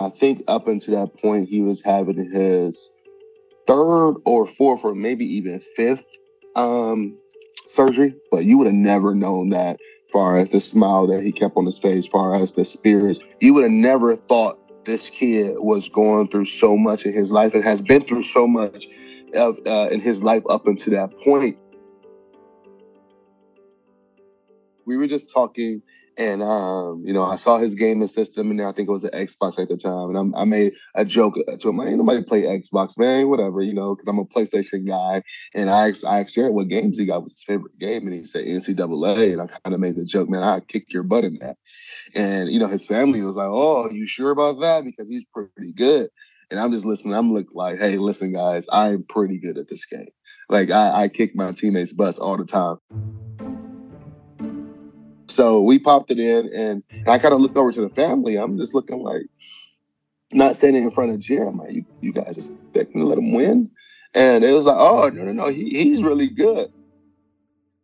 [0.00, 2.90] I think up until that point, he was having his
[3.66, 6.04] third or fourth or maybe even fifth
[6.56, 7.16] um,
[7.68, 9.78] surgery, but you would have never known that
[10.12, 13.20] far as the smile that he kept on his face, far as the spirits.
[13.40, 17.54] You would have never thought this kid was going through so much in his life
[17.54, 18.86] and has been through so much
[19.34, 21.56] of, uh, in his life up until that point.
[24.84, 25.82] We were just talking
[26.18, 29.10] and um, you know, I saw his gaming system, and I think it was an
[29.10, 30.10] Xbox at the time.
[30.10, 33.62] And I'm, I made a joke to him, I ain't nobody play Xbox, man, whatever,
[33.62, 35.22] you know, because I'm a PlayStation guy.
[35.54, 38.24] And I I asked Jared what games he got was his favorite game, and he
[38.24, 39.32] said NCAA.
[39.32, 41.56] And I kind of made the joke, man, I kick your butt in that.
[42.14, 45.72] And you know, his family was like, "Oh, you sure about that?" Because he's pretty
[45.72, 46.10] good.
[46.50, 47.14] And I'm just listening.
[47.14, 50.08] I'm looking like, "Hey, listen, guys, I'm pretty good at this game.
[50.48, 52.76] Like, I, I kick my teammates' butts all the time."
[55.28, 58.36] So we popped it in, and, and I kind of looked over to the family.
[58.36, 59.22] I'm just looking like,
[60.30, 61.48] not saying it in front of Jerry.
[61.48, 63.70] I'm like, you, you guys expect me to let him win?
[64.14, 66.68] And it was like, oh, no, no, no, he, he's really good.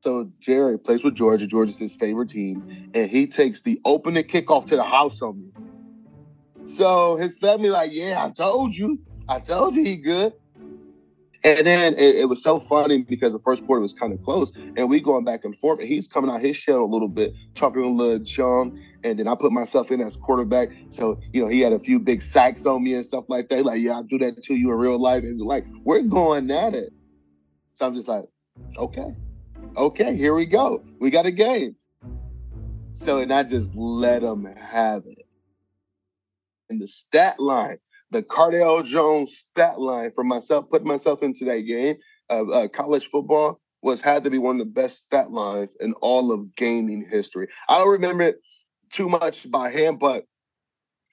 [0.00, 1.46] So Jerry plays with Georgia.
[1.46, 2.90] Georgia's his favorite team.
[2.94, 5.52] And he takes the opening kickoff to the house on me.
[6.66, 9.00] So his family like, yeah, I told you.
[9.28, 10.32] I told you he good.
[11.44, 14.52] And then it, it, was so funny because the first quarter was kind of close,
[14.76, 15.78] and we going back and forth.
[15.78, 18.76] And he's coming out his shell a little bit, talking a little chum.
[19.04, 22.00] And then I put myself in as quarterback, so you know he had a few
[22.00, 23.64] big sacks on me and stuff like that.
[23.64, 26.74] Like, yeah, I do that to you in real life, and like we're going at
[26.74, 26.92] it.
[27.74, 28.24] So I'm just like,
[28.76, 29.14] okay,
[29.76, 30.84] okay, here we go.
[31.00, 31.76] We got a game.
[32.92, 35.26] So and I just let them have it.
[36.70, 37.78] And the stat line
[38.10, 41.96] the Cardale Jones stat line for myself, putting myself into that game
[42.28, 45.92] of uh, college football was had to be one of the best stat lines in
[45.94, 47.48] all of gaming history.
[47.68, 48.40] I don't remember it
[48.92, 50.24] too much by hand, but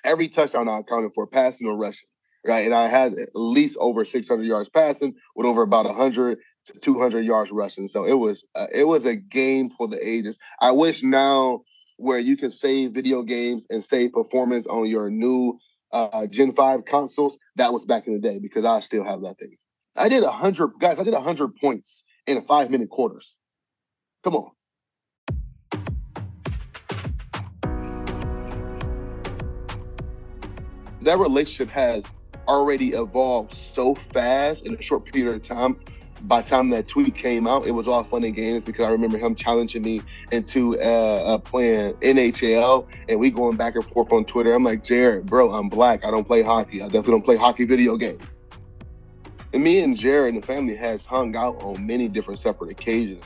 [0.03, 2.07] every touchdown I accounted for passing or rushing,
[2.45, 2.65] right?
[2.65, 7.25] And I had at least over 600 yards passing with over about 100 to 200
[7.25, 7.87] yards rushing.
[7.87, 10.39] So it was uh, it was a game for the ages.
[10.59, 11.61] I wish now
[11.97, 15.57] where you can save video games and save performance on your new
[15.91, 19.39] uh, Gen 5 consoles, that was back in the day because I still have that
[19.39, 19.55] thing.
[19.95, 23.37] I did 100, guys, I did 100 points in five minute quarters.
[24.23, 24.51] Come on.
[31.01, 32.03] That relationship has
[32.47, 35.79] already evolved so fast in a short period of time
[36.27, 38.89] by the time that tweet came out, it was all fun and games because I
[38.89, 44.11] remember him challenging me into uh, uh, playing NHL, and we going back and forth
[44.11, 44.53] on Twitter.
[44.53, 46.05] I'm like, Jared, bro, I'm black.
[46.05, 46.81] I don't play hockey.
[46.81, 48.19] I definitely don't play hockey video game.
[49.53, 53.23] And me and Jared and the family has hung out on many different separate occasions.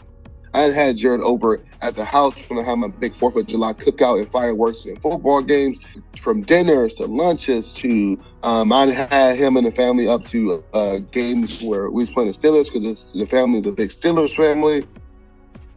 [0.53, 3.45] I had had Jared over at the house when I had my big Fourth of
[3.45, 5.79] July cookout and fireworks and football games,
[6.21, 10.99] from dinners to lunches to um, I had him and the family up to uh,
[11.11, 14.85] games where we was playing the Steelers because the family is a big Steelers family.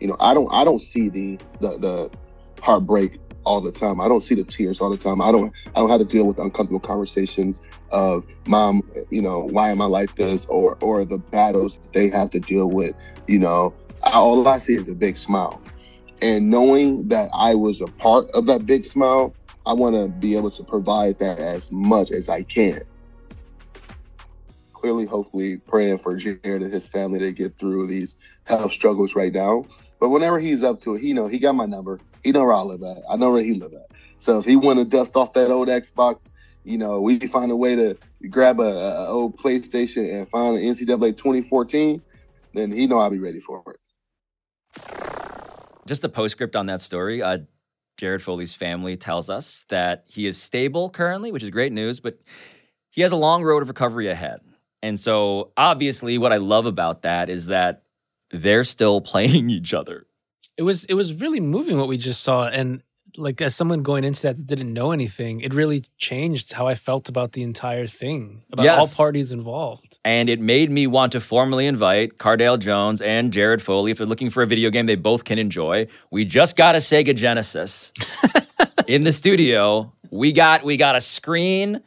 [0.00, 2.11] You know, I don't I don't see the the, the
[2.61, 4.00] heartbreak all the time.
[4.00, 5.20] I don't see the tears all the time.
[5.20, 9.70] I don't I don't have to deal with uncomfortable conversations of mom, you know, why
[9.70, 12.94] am I like this or or the battles they have to deal with,
[13.26, 15.61] you know, all I see is a big smile.
[16.20, 19.35] And knowing that I was a part of that big smile,
[19.66, 22.83] I want to be able to provide that as much as I can.
[24.72, 29.33] Clearly, hopefully, praying for Jared and his family to get through these health struggles right
[29.33, 29.64] now.
[30.00, 32.00] But whenever he's up to it, he know he got my number.
[32.24, 33.02] He know where I live at.
[33.09, 33.96] I know where he live at.
[34.18, 36.31] So if he want to dust off that old Xbox,
[36.64, 37.96] you know, we find a way to
[38.28, 42.02] grab a, a old PlayStation and find an NCAA 2014,
[42.55, 43.76] then he know I'll be ready for it.
[45.87, 47.22] Just a postscript on that story.
[47.22, 47.38] Uh,
[47.98, 52.18] Jared Foley's family tells us that he is stable currently, which is great news, but
[52.90, 54.40] he has a long road of recovery ahead.
[54.82, 57.82] And so, obviously, what I love about that is that
[58.30, 60.06] they're still playing each other.
[60.58, 62.82] It was it was really moving what we just saw, and
[63.16, 66.75] like as someone going into that that didn't know anything, it really changed how I
[66.75, 68.79] felt about the entire thing, about yes.
[68.79, 69.98] all parties involved.
[70.05, 74.07] And it made me want to formally invite Cardale Jones and Jared Foley if they're
[74.07, 75.87] looking for a video game they both can enjoy.
[76.11, 77.92] We just got a Sega Genesis
[78.87, 79.92] in the studio.
[80.11, 81.83] We got we got a screen.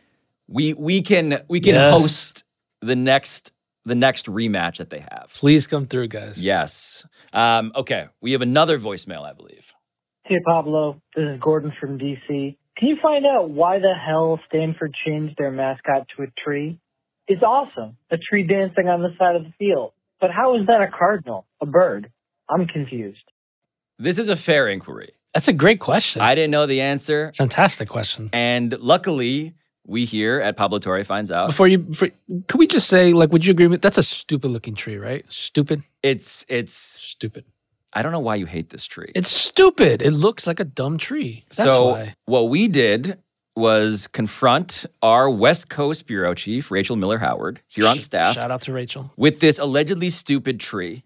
[0.47, 1.93] We we can we can yes.
[1.93, 2.43] host
[2.81, 3.51] the next
[3.85, 5.29] the next rematch that they have.
[5.33, 6.43] Please come through, guys.
[6.43, 7.05] Yes.
[7.33, 9.74] Um, okay, we have another voicemail, I believe.
[10.27, 10.99] Hey, Pablo.
[11.15, 12.57] This is Gordon from DC.
[12.77, 16.79] Can you find out why the hell Stanford changed their mascot to a tree?
[17.27, 17.97] It's awesome.
[18.09, 19.91] A tree dancing on the side of the field.
[20.19, 21.45] But how is that a cardinal?
[21.61, 22.09] A bird?
[22.49, 23.21] I'm confused.
[23.99, 25.11] This is a fair inquiry.
[25.35, 26.23] That's a great question.
[26.23, 27.31] I didn't know the answer.
[27.35, 28.31] Fantastic question.
[28.33, 29.53] And luckily,
[29.85, 31.49] we here at Pablo Torre finds out.
[31.49, 32.09] Before you, before,
[32.47, 35.23] could we just say, like, would you agree with that's a stupid looking tree, right?
[35.31, 35.83] Stupid.
[36.01, 37.45] It's it's stupid.
[37.95, 39.11] I don't know why you hate this tree.
[39.15, 40.01] It's stupid.
[40.01, 41.45] It looks like a dumb tree.
[41.55, 42.15] That's so why.
[42.25, 43.17] what we did
[43.55, 48.35] was confront our West Coast bureau chief, Rachel Miller Howard, here on staff.
[48.35, 49.11] Shout out to Rachel.
[49.15, 51.03] With this allegedly stupid tree.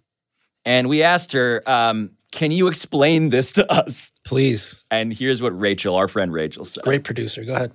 [0.65, 4.13] And we asked her, um, can you explain this to us?
[4.25, 4.83] Please.
[4.89, 6.83] And here's what Rachel, our friend Rachel, said.
[6.83, 7.45] Great producer.
[7.45, 7.71] Go ahead.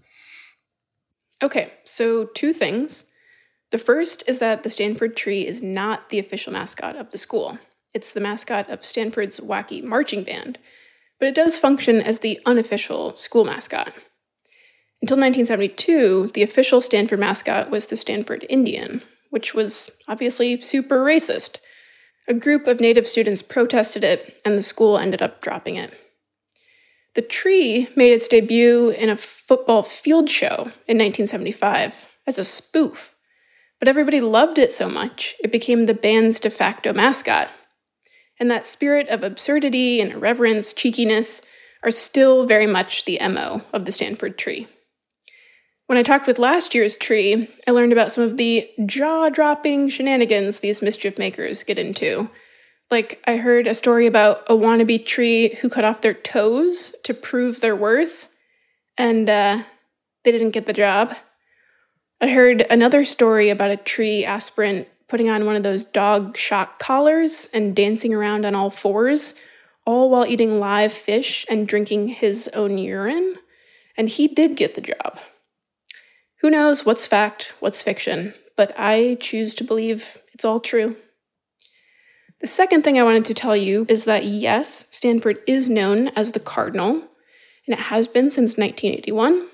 [1.42, 3.04] Okay, so two things.
[3.70, 7.58] The first is that the Stanford tree is not the official mascot of the school.
[7.94, 10.58] It's the mascot of Stanford's wacky marching band,
[11.20, 13.92] but it does function as the unofficial school mascot.
[15.00, 21.58] Until 1972, the official Stanford mascot was the Stanford Indian, which was obviously super racist.
[22.26, 25.92] A group of Native students protested it, and the school ended up dropping it.
[27.14, 33.14] The tree made its debut in a football field show in 1975 as a spoof,
[33.78, 37.50] but everybody loved it so much it became the band's de facto mascot.
[38.40, 41.40] And that spirit of absurdity and irreverence, cheekiness,
[41.82, 44.66] are still very much the MO of the Stanford tree.
[45.86, 49.90] When I talked with last year's tree, I learned about some of the jaw dropping
[49.90, 52.30] shenanigans these mischief makers get into.
[52.90, 57.12] Like, I heard a story about a wannabe tree who cut off their toes to
[57.12, 58.28] prove their worth,
[58.96, 59.62] and uh,
[60.24, 61.14] they didn't get the job.
[62.20, 66.80] I heard another story about a tree aspirant putting on one of those dog shock
[66.80, 69.34] collars and dancing around on all fours,
[69.86, 73.36] all while eating live fish and drinking his own urine.
[73.96, 75.20] And he did get the job.
[76.40, 80.96] Who knows what's fact, what's fiction, but I choose to believe it's all true.
[82.40, 86.32] The second thing I wanted to tell you is that yes, Stanford is known as
[86.32, 89.46] the Cardinal, and it has been since 1981,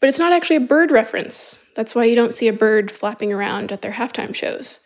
[0.00, 1.58] but it's not actually a bird reference.
[1.76, 4.80] That's why you don't see a bird flapping around at their halftime shows.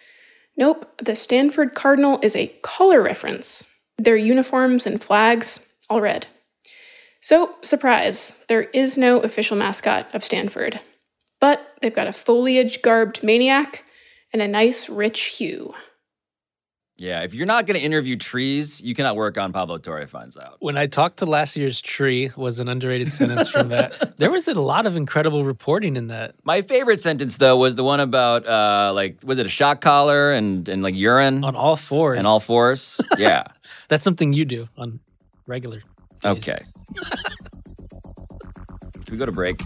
[0.59, 3.65] Nope, the Stanford Cardinal is a color reference.
[3.97, 6.27] Their uniforms and flags, all red.
[7.21, 10.81] So, surprise, there is no official mascot of Stanford.
[11.41, 13.85] But they've got a foliage garbed maniac
[14.33, 15.73] and a nice rich hue.
[17.01, 20.37] Yeah, if you're not going to interview trees, you cannot work on Pablo Torre finds
[20.37, 20.57] out.
[20.59, 24.15] When I talked to last year's tree was an underrated sentence from that.
[24.19, 26.35] There was a lot of incredible reporting in that.
[26.43, 30.33] My favorite sentence though was the one about uh like was it a shock collar
[30.33, 33.01] and and like urine on all fours and all fours?
[33.17, 33.45] Yeah.
[33.87, 34.99] That's something you do on
[35.47, 35.83] regular.
[36.25, 36.59] okay.
[39.05, 39.61] Can we go to break?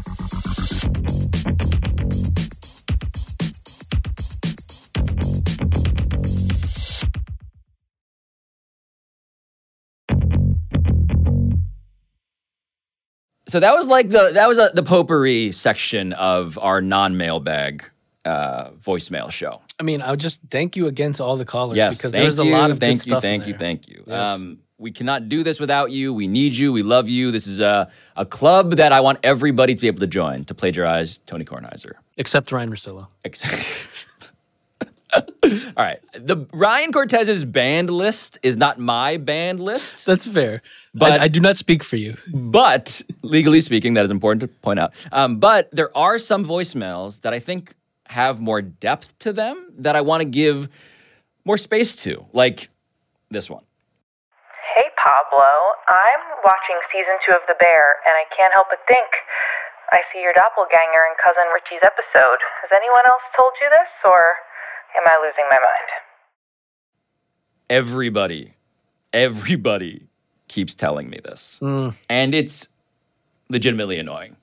[13.52, 17.84] So that was like the that was a, the potpourri section of our non mailbag
[18.24, 19.60] uh, voicemail show.
[19.78, 22.22] I mean, I would just thank you again to all the callers Yes, because thank
[22.22, 23.22] there's a lot of thank good you, stuff.
[23.22, 24.04] thank you, thank you.
[24.06, 24.26] Yes.
[24.26, 26.14] Um, we cannot do this without you.
[26.14, 26.72] We need you.
[26.72, 27.30] We love you.
[27.30, 30.54] This is a a club that I want everybody to be able to join to
[30.54, 31.92] plagiarize Tony Kornheiser.
[32.16, 33.08] Except Ryen Russillo.
[33.22, 34.06] Except.
[35.44, 36.00] All right.
[36.14, 40.06] The Ryan Cortez's band list is not my band list.
[40.06, 40.62] That's fair.
[40.94, 42.16] But I, I do not speak for you.
[42.32, 44.94] But legally speaking, that is important to point out.
[45.12, 47.74] Um, but there are some voicemails that I think
[48.06, 50.68] have more depth to them that I want to give
[51.44, 52.68] more space to, like
[53.30, 53.64] this one.
[54.76, 55.48] Hey, Pablo.
[55.88, 59.08] I'm watching season two of The Bear, and I can't help but think
[59.92, 62.40] I see your doppelganger in Cousin Richie's episode.
[62.64, 64.40] Has anyone else told you this, or
[64.96, 65.88] am I losing my mind?
[67.70, 68.54] Everybody,
[69.12, 70.08] everybody
[70.48, 71.58] keeps telling me this.
[71.62, 71.94] Mm.
[72.08, 72.68] And it's
[73.48, 74.36] legitimately annoying.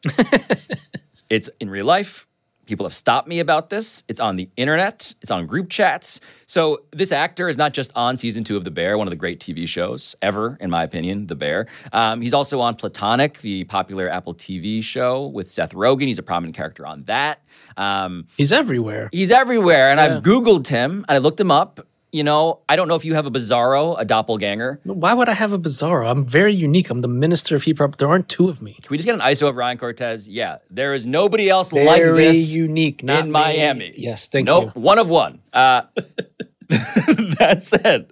[1.30, 2.28] it's in real life.
[2.70, 4.04] People have stopped me about this.
[4.08, 5.16] It's on the internet.
[5.24, 6.20] It's on group chats.
[6.46, 9.16] So this actor is not just on season two of The Bear, one of the
[9.16, 11.66] great TV shows ever, in my opinion, The Bear.
[11.92, 16.06] Um, he's also on Platonic, the popular Apple TV show with Seth Rogen.
[16.06, 17.42] He's a prominent character on that.
[17.76, 19.10] Um, He's everywhere.
[19.12, 19.90] He's everywhere.
[19.90, 20.18] And Yeah.
[20.18, 21.88] I've Googled him and I looked him up.
[22.12, 24.80] You know, I don't know if you have a Bizarro, a doppelganger.
[24.84, 26.10] Why would I have a bizarro?
[26.10, 26.90] I'm very unique.
[26.90, 27.98] I'm the minister of hip hop.
[27.98, 28.74] There aren't two of me.
[28.74, 30.28] Can we just get an ISO of Ryan Cortez?
[30.28, 33.32] Yeah, there is nobody else like Very this unique, not in me.
[33.32, 33.94] Miami.
[33.96, 34.68] Yes, thank nope, you.
[34.70, 35.40] Nope, one of one.
[35.54, 35.84] Uh,
[36.68, 38.12] that said,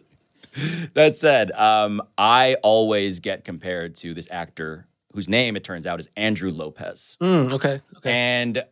[0.93, 5.99] that said, um, I always get compared to this actor whose name it turns out
[5.99, 7.81] is Andrew Lopez, Mm, okay.
[7.97, 8.11] Okay.
[8.11, 8.63] and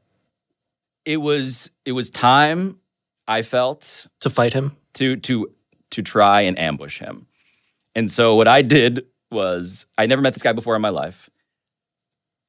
[1.04, 2.78] it was it was time
[3.28, 5.48] I felt to fight him to to
[5.92, 7.28] to try and ambush him.
[7.96, 11.30] And so what I did was I never met this guy before in my life.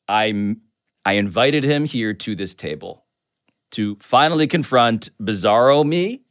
[0.08, 0.56] I
[1.04, 3.04] I invited him here to this table
[3.72, 6.22] to finally confront Bizarro me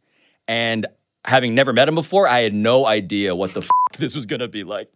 [0.48, 0.88] and
[1.26, 3.62] having never met him before, I had no idea what the
[3.94, 4.92] f- this was going to be like.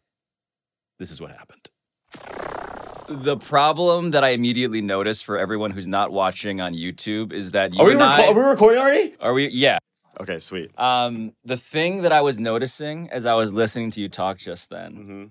[1.00, 2.59] This is what happened.
[3.10, 7.74] The problem that I immediately noticed for everyone who's not watching on YouTube is that
[7.74, 9.16] you Are we, and I, are we recording already?
[9.20, 9.48] are we?
[9.50, 9.80] Yeah.
[10.20, 10.72] Okay, sweet.
[10.80, 14.70] Um, the thing that I was noticing as I was listening to you talk just
[14.70, 15.24] then, Mm-hmm.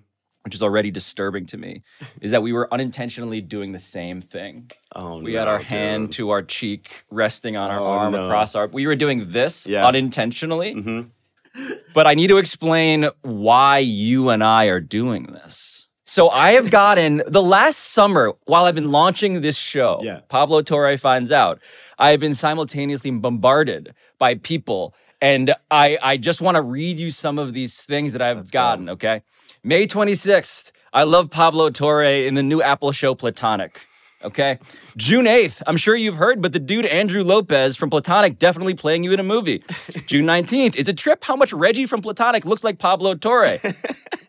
[0.43, 1.83] which is already disturbing to me,
[2.21, 4.71] is that we were unintentionally doing the same thing.
[4.95, 8.25] Oh, we had no, our hand to our cheek, resting on our Oh, arm no.
[8.25, 8.67] across our.
[8.67, 9.87] We were doing this Yeah.
[9.87, 10.75] unintentionally.
[10.75, 11.71] Mm-hmm.
[11.93, 15.78] But I need to explain why you and I are doing this.
[16.09, 19.99] So I have gotten the last summer while I've been launching this show.
[20.01, 20.21] Yeah.
[20.27, 21.59] Pablo Torre finds out.
[21.99, 27.11] I have been simultaneously bombarded by people, and I I just want to read you
[27.11, 28.89] some of these things that I've gotten.
[28.89, 29.21] Okay,
[29.63, 30.71] May twenty sixth.
[30.91, 33.85] I love Pablo Torre in the new Apple show Platonic.
[34.21, 34.59] Okay.
[34.97, 39.05] June 8th, I'm sure you've heard, but the dude Andrew Lopez from Platonic definitely playing
[39.05, 39.63] you in a movie.
[40.07, 43.55] June 19th, it's a trip how much Reggie from Platonic looks like Pablo Torre.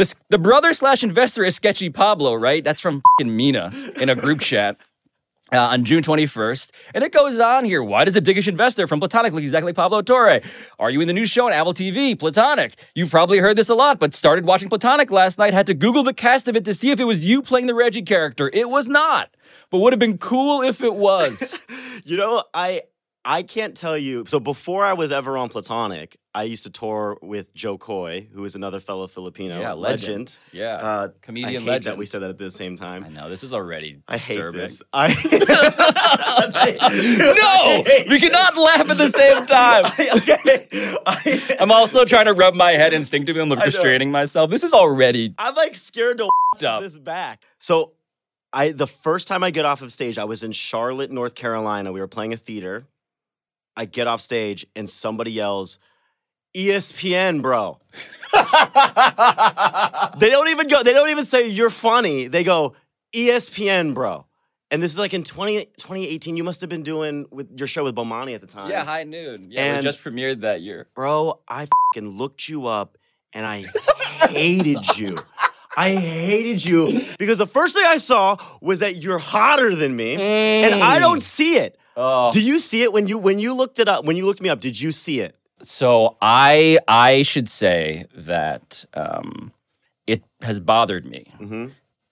[0.00, 2.64] This, the brother slash investor is sketchy Pablo, right?
[2.64, 3.70] That's from Mina
[4.00, 4.78] in a group chat.
[5.52, 6.70] Uh, on June 21st.
[6.94, 7.82] And it goes on here.
[7.82, 10.42] Why does a dickish investor from Platonic look exactly like Pablo Torre?
[10.78, 12.78] Are you in the new show on Apple TV, Platonic?
[12.94, 16.04] You've probably heard this a lot, but started watching Platonic last night, had to Google
[16.04, 18.48] the cast of it to see if it was you playing the Reggie character.
[18.54, 19.34] It was not,
[19.72, 21.58] but would have been cool if it was.
[22.04, 22.82] You know, I
[23.24, 24.24] I can't tell you.
[24.26, 28.44] So before I was ever on Platonic, I used to tour with Jo Koy, who
[28.44, 30.34] is another fellow Filipino Yeah, legend.
[30.52, 31.84] Yeah, Uh, comedian I hate legend.
[31.84, 33.04] that we said that at the same time.
[33.04, 34.70] I know this is already Disturbing.
[34.92, 35.08] I hate this.
[35.08, 35.08] I
[38.06, 39.84] no, we cannot laugh at the same time.
[41.60, 43.56] I'm also trying to rub my head instinctively I know.
[43.56, 44.50] restraining myself.
[44.50, 46.28] This is already I'm like scared to
[46.66, 46.82] up.
[46.82, 47.42] this back.
[47.58, 47.92] So
[48.52, 51.92] I the first time I get off of stage, I was in Charlotte, North Carolina.
[51.92, 52.86] We were playing a theater.
[53.76, 55.78] I get off stage and somebody yells,
[56.54, 57.80] "E ESPN, bro."
[60.18, 62.28] they don't even go, they don't even say you're funny.
[62.28, 62.74] They go,
[63.14, 64.26] "E ESPN, bro.
[64.72, 66.36] And this is like in 20, 2018.
[66.36, 68.70] You must have been doing with your show with Bomani at the time.
[68.70, 69.48] yeah, high noon.
[69.50, 70.88] Yeah, we just premiered that year.
[70.94, 72.96] Bro, I fing looked you up
[73.32, 73.64] and I
[74.28, 75.16] hated you.
[75.76, 80.14] I hated you because the first thing I saw was that you're hotter than me,
[80.14, 81.00] and I mm.
[81.00, 81.78] don't see it.
[81.96, 82.30] Oh.
[82.32, 84.04] Do you see it when you when you looked it up?
[84.04, 85.36] When you looked me up, did you see it?
[85.62, 89.52] So I I should say that um,
[90.06, 91.32] it has bothered me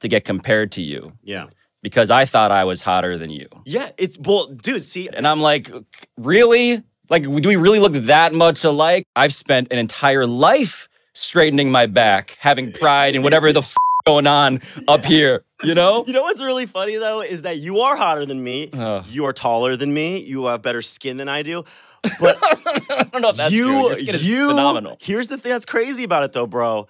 [0.01, 1.47] to get compared to you Yeah.
[1.83, 4.85] because I thought I was hotter than you, Yeah, it's well, dude.
[4.85, 5.71] See, and I'm like,
[6.17, 6.83] really?
[7.11, 9.05] Like, do we really look that much alike?
[9.17, 13.75] I've spent an entire life straightening my back, having pride in whatever the f-
[14.09, 15.45] going on up here.
[15.63, 16.05] You know?
[16.09, 18.71] You know what's really funny though is that you are hotter than me.
[18.73, 19.05] Ugh.
[19.09, 20.23] You are taller than me.
[20.23, 21.65] You have better skin than I do.
[22.21, 23.89] But I don't know if that's you, true.
[23.89, 24.97] Your skin is you, phenomenal.
[25.01, 26.87] Here's the thing that's crazy about it though, bro.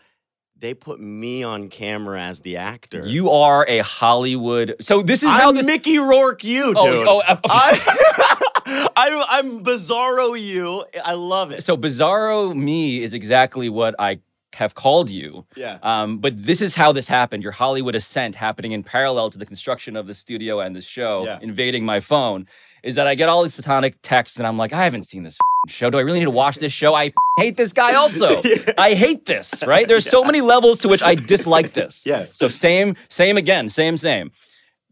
[0.60, 3.02] They put me on camera as the actor.
[3.06, 4.76] You are a Hollywood.
[4.80, 5.66] So this is I'm how this.
[5.66, 7.08] Mickey Rourke you, oh, dude.
[7.08, 10.84] Oh, oh, I, I'm, I'm Bizarro you.
[11.04, 11.62] I love it.
[11.62, 14.18] So Bizarro me is exactly what I
[14.54, 15.44] have called you.
[15.56, 15.78] Yeah.
[15.82, 17.42] Um, but this is how this happened.
[17.42, 21.24] Your Hollywood ascent happening in parallel to the construction of the studio and the show,
[21.24, 21.38] Yeah.
[21.42, 22.46] invading my phone,
[22.82, 25.36] is that I get all these platonic texts and I'm like, I haven't seen this
[25.68, 25.90] show.
[25.90, 26.94] Do I really need to watch this show?
[26.94, 28.40] I hate this guy also.
[28.78, 29.86] I hate this, right?
[29.86, 32.02] There's so many levels to which I dislike this.
[32.06, 32.34] Yes.
[32.34, 34.30] So same, same again, same, same.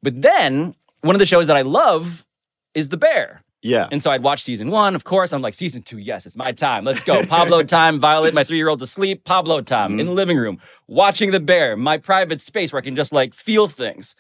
[0.03, 2.27] But then one of the shows that I love
[2.75, 3.43] is The Bear.
[3.63, 3.89] Yeah.
[3.91, 5.33] And so I'd watch season one, of course.
[5.33, 6.85] I'm like, season two, yes, it's my time.
[6.85, 7.25] Let's go.
[7.25, 9.25] Pablo time, Violet, my three year old's asleep.
[9.25, 10.13] Pablo time in the mm-hmm.
[10.13, 14.15] living room, watching the bear, my private space where I can just like feel things.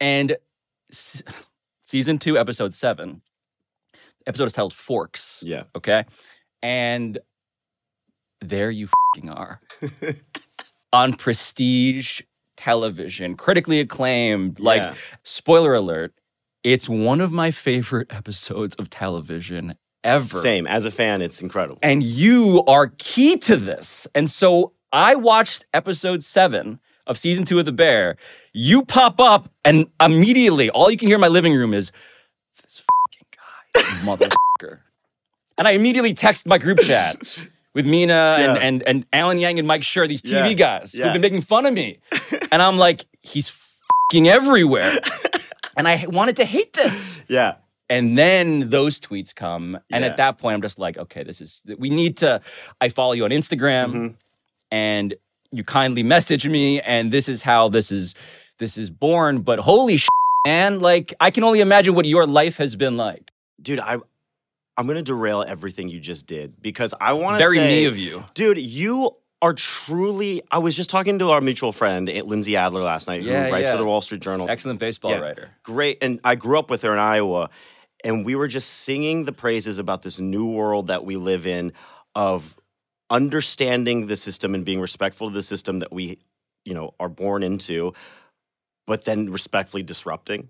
[0.00, 0.36] And
[0.90, 1.22] s-
[1.82, 3.22] season two, episode seven,
[4.26, 5.42] episode is titled Forks.
[5.44, 5.64] Yeah.
[5.76, 6.04] Okay.
[6.62, 7.18] And
[8.40, 8.88] there you
[9.28, 9.60] are
[10.92, 12.22] on prestige
[12.56, 14.60] television, critically acclaimed.
[14.60, 14.94] Like, Yeah.
[15.22, 16.14] spoiler alert,
[16.64, 20.40] it's one of my favorite episodes of television ever.
[20.40, 20.66] Same.
[20.66, 21.78] As a fan, it's incredible.
[21.82, 24.06] And you are key to this.
[24.14, 28.16] And so I watched episode seven of season two of The Bear.
[28.52, 31.92] You pop up, and immediately all you can hear in my living room is
[32.62, 33.80] this fucking guy,
[34.62, 34.78] motherfucker.
[35.58, 37.16] and I immediately text my group chat
[37.74, 38.62] with Mina and, Yeah.
[38.62, 40.52] and, and Alan Yang and Mike Schur, these TV Yeah.
[40.54, 41.04] guys Yeah.
[41.04, 41.98] who've been making fun of me.
[42.52, 44.96] and I'm like, he's fucking everywhere.
[45.76, 47.14] And I wanted to hate this.
[47.28, 47.54] Yeah.
[47.90, 49.78] And then those tweets come.
[49.90, 50.10] And Yeah.
[50.10, 52.40] at that point, I'm just like, okay, this is, we need to,
[52.80, 54.14] I follow you on Instagram Mm-hmm.
[54.70, 55.14] and
[55.52, 56.80] you kindly message me.
[56.80, 58.14] And this is how this is,
[58.58, 59.40] this is born.
[59.42, 60.08] But holy shit,
[60.46, 63.30] man, like I can only imagine what your life has been like.
[63.60, 63.98] Dude, I
[64.76, 67.96] I'm gonna derail everything you just did because I want to very say, me of
[67.96, 68.24] you.
[68.34, 68.58] dude.
[68.58, 70.40] You are truly.
[70.50, 73.52] I was just talking to our mutual friend eh, Lindsey Adler last night, Yeah, who
[73.52, 73.72] writes yeah.
[73.72, 74.48] for the Wall Street Journal.
[74.48, 75.20] Excellent baseball Yeah.
[75.20, 75.50] writer.
[75.62, 77.50] Great, and I grew up with her in Iowa,
[78.02, 81.74] and we were just singing the praises about this new world that we live in
[82.14, 82.56] of
[83.10, 86.18] understanding the system and being respectful of the system that we,
[86.64, 87.92] you know, are born into,
[88.86, 90.48] but then respectfully disrupting.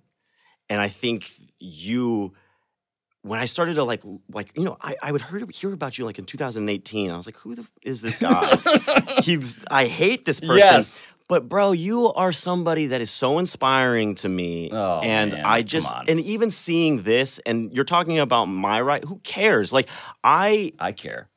[0.71, 2.33] And I think you,
[3.25, 6.05] when I started to like, like you know, I, I would hear, hear about you
[6.05, 7.11] like in 2018.
[7.11, 8.55] I was like, who the, is this guy?
[9.23, 10.59] He's, I hate this person.
[10.59, 10.99] Yes.
[11.27, 14.69] But bro, you are somebody that is so inspiring to me.
[14.71, 19.03] Oh, and man, I just, and even seeing this, and you're talking about my right.
[19.03, 19.73] Who cares?
[19.73, 19.89] Like
[20.23, 21.31] I, I care.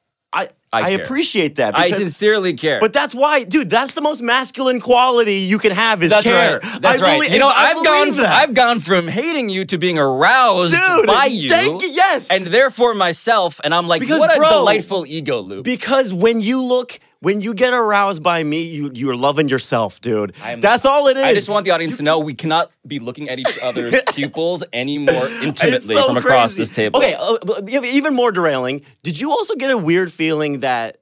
[0.74, 1.78] I I appreciate that.
[1.78, 2.80] I sincerely care.
[2.82, 3.70] But that's why, dude.
[3.70, 6.60] That's the most masculine quality you can have is That's care.
[6.62, 6.82] right.
[6.82, 7.14] That's I right.
[7.16, 8.12] believe- you know, I've gone.
[8.18, 8.36] that.
[8.36, 11.50] I've gone from hating you to being aroused Dude, by you.
[11.50, 12.30] thank you, yes.
[12.30, 13.62] and therefore myself.
[13.64, 15.64] And I'm like, Because, what a bro, delightful ego loop.
[15.64, 20.34] Because when you look, when you get aroused by me, you you're loving yourself, dude.
[20.44, 21.24] I'm- That's all it is.
[21.24, 24.64] I just want the audience to know we cannot be looking at each other's pupils
[24.74, 27.00] any more intimately so from across this table.
[27.00, 28.84] Okay, uh, even more derailing.
[29.04, 30.98] Did you also get a weird feeling that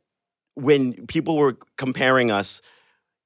[0.55, 2.61] when people were comparing us,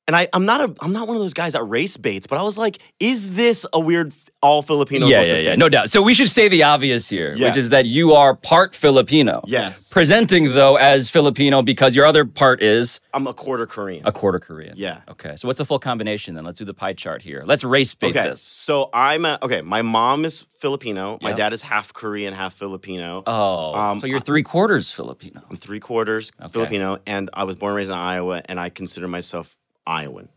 [0.10, 2.40] and I, I'm not a, I'm not one of those guys that race baits, but
[2.40, 5.06] I was like, is this a weird all Filipino?
[5.06, 5.92] Yeah, yeah, yeah, no doubt.
[5.92, 7.50] So we should say the obvious here, Yeah.
[7.50, 9.44] which is that you are part Filipino.
[9.46, 9.88] Yes.
[9.90, 14.02] Presenting though as Filipino because your other part is I'm a quarter Korean.
[14.08, 14.74] a quarter Korean.
[14.78, 15.02] Yeah.
[15.10, 15.36] Okay.
[15.36, 16.44] So what's a full combination then?
[16.44, 17.44] Let's do the pie chart here.
[17.46, 18.42] Let's race bait Okay, this.
[18.42, 19.62] so I'm a, okay.
[19.62, 21.20] My mom is Filipino.
[21.22, 23.22] My dad is half Korean, half Filipino.
[23.28, 25.42] Oh, Um, so you're three quarters Filipino.
[25.52, 26.50] I'm three quarters Okay.
[26.52, 29.56] Filipino, and I was born and raised in Iowa, and I consider myself
[29.90, 30.30] Iowan.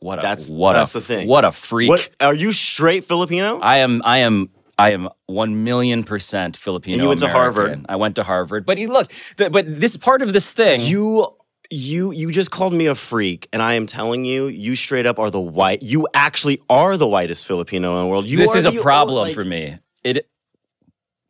[0.00, 1.28] What a That's what that's a the thing.
[1.28, 1.88] What a freak.
[1.88, 3.58] What are you straight Filipino?
[3.58, 6.94] I am I am I am one million percent Filipino.
[6.94, 7.84] And you went to Harvard.
[7.88, 8.64] I went to Harvard.
[8.64, 10.80] But you look, but this part of this thing.
[10.82, 11.34] You
[11.70, 15.18] you you just called me a freak, and I am telling you, you straight up
[15.18, 15.82] are the white.
[15.82, 18.26] You actually are the whitest Filipino in the world.
[18.26, 19.78] You this is a problem like- for me.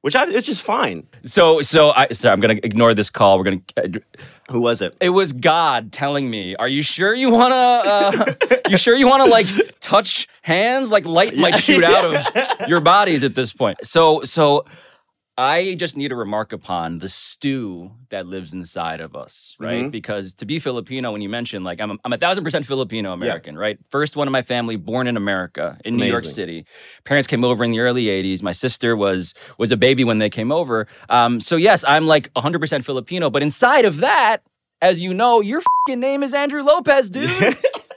[0.02, 1.06] Which I, it's just fine.
[1.24, 3.36] so so I sorry, I'm gonna ignore this call.
[3.38, 4.00] We're gonna.
[4.50, 4.96] Who was it?
[5.00, 7.54] It was God telling me, "Are you sure you wanna?
[7.54, 8.34] Uh,
[8.68, 9.46] you sure you wanna like
[9.80, 10.90] touch hands?
[10.90, 14.64] Like light might shoot out of your bodies at this point." So so.
[15.40, 19.84] I just need to remark upon the stew that lives inside of us, right?
[19.84, 19.92] Mhm.
[19.92, 23.56] Because to be Filipino, when you mention like I'm, I'm a thousand percent Filipino American,
[23.56, 23.78] right?
[23.88, 26.66] First one in my family born in America in New York City.
[27.04, 28.42] Parents came over in the early '80s.
[28.42, 30.88] My sister was was a baby when they came over.
[31.08, 34.38] Um, so yes, I'm like 100 percent Filipino, but inside of that,
[34.82, 37.30] as you know, your name is Andrew Lopez, dude.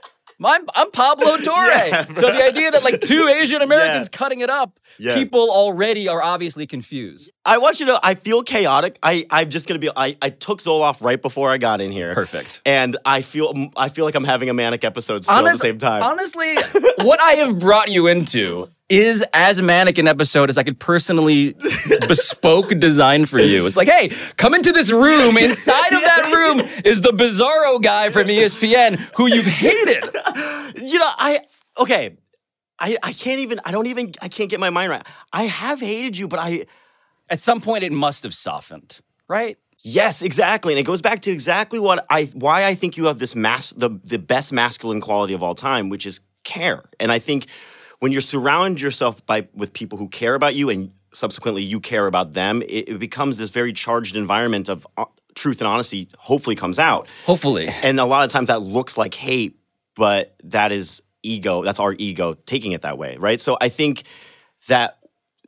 [0.42, 1.68] My, I'm Pablo Torre.
[1.68, 4.18] Yeah, so the idea that like two Asian Americans Yeah.
[4.18, 5.14] cutting it up, Yeah.
[5.14, 7.32] people already are obviously confused.
[7.46, 8.98] I want you to know, I feel chaotic.
[9.04, 9.92] I, I'm just gonna be.
[9.96, 12.16] I, I took Zoloft right before I got in here.
[12.16, 12.62] Perfect.
[12.66, 15.78] And I feel I feel like I'm having a manic episode still at the same
[15.78, 16.02] time.
[16.02, 16.56] Honestly,
[17.06, 21.56] what I have brought you into is as manic an episode as I could personally
[22.08, 23.66] bespoke design for you.
[23.66, 25.38] It's like, hey, come into this room.
[25.38, 30.04] Inside of that room is the bizarro guy from ESPN who you've hated.
[30.76, 31.40] you know, I
[31.80, 32.18] okay.
[32.80, 35.08] I, I can't even I don't even I can't get my mind right.
[35.32, 36.66] I have hated you, but I
[37.30, 39.58] At some point, it must have softened, right?
[39.84, 40.74] Yes, exactly.
[40.74, 43.70] And it goes back to exactly what I why I think you have this mass
[43.72, 46.84] the the best masculine quality of all time, which is care.
[47.00, 47.46] And I think
[48.02, 52.08] when you surround yourself by with people who care about you and subsequently you care
[52.08, 56.56] about them, it, it becomes this very charged environment of uh, truth and honesty hopefully
[56.56, 57.08] comes out.
[57.26, 57.70] Hopefully.
[57.84, 59.60] And a lot of times that looks like hate,
[59.96, 61.64] but that is ego.
[61.64, 63.40] That's our ego taking it that way, right?
[63.40, 64.04] So I think
[64.68, 64.98] that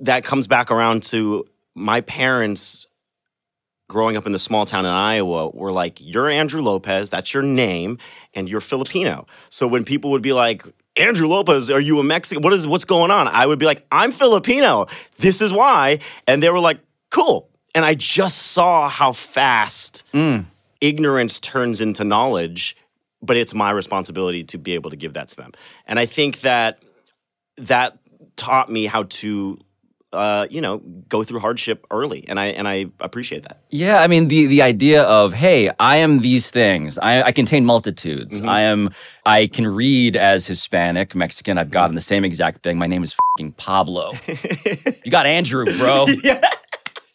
[0.01, 2.85] that comes back around to my parents
[3.89, 7.43] growing up in the small town in Iowa were like, You're Andrew Lopez, that's your
[7.43, 7.97] name,
[8.35, 9.25] and you're Filipino.
[9.49, 10.63] So when people would be like,
[10.95, 12.43] Andrew Lopez, are you a Mexican?
[12.43, 13.27] What is what's going on?
[13.27, 14.87] I would be like, I'm Filipino.
[15.17, 15.99] This is why.
[16.27, 16.79] And they were like,
[17.09, 17.49] cool.
[17.73, 20.45] And I just saw how fast mm.
[20.81, 22.77] ignorance turns into knowledge,
[23.21, 25.51] but it's my responsibility to be able to give that to them.
[25.87, 26.79] And I think that
[27.57, 27.97] that
[28.35, 29.57] taught me how to
[30.13, 30.77] uh, you know,
[31.09, 32.23] go through hardship early.
[32.27, 33.59] And I and I appreciate that.
[33.69, 36.97] Yeah, I mean the the idea of hey, I am these things.
[36.99, 38.41] I, I contain multitudes.
[38.41, 38.47] Mhm.
[38.47, 38.89] I am.
[39.25, 41.57] I can read as Hispanic, Mexican.
[41.57, 42.77] I've gotten the same exact thing.
[42.77, 44.13] My name is fucking Pablo.
[45.03, 46.05] you got Andrew, bro.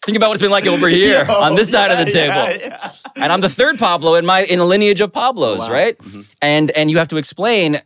[0.05, 2.35] Think about what it's been like over here Yo, on this side of the table.
[2.35, 5.65] yeah, And I'm the third Pablo in my in a lineage of Pablos, Wow.
[5.67, 5.73] Mm-hmm.
[5.75, 5.97] right?
[6.41, 7.83] And and you have to explain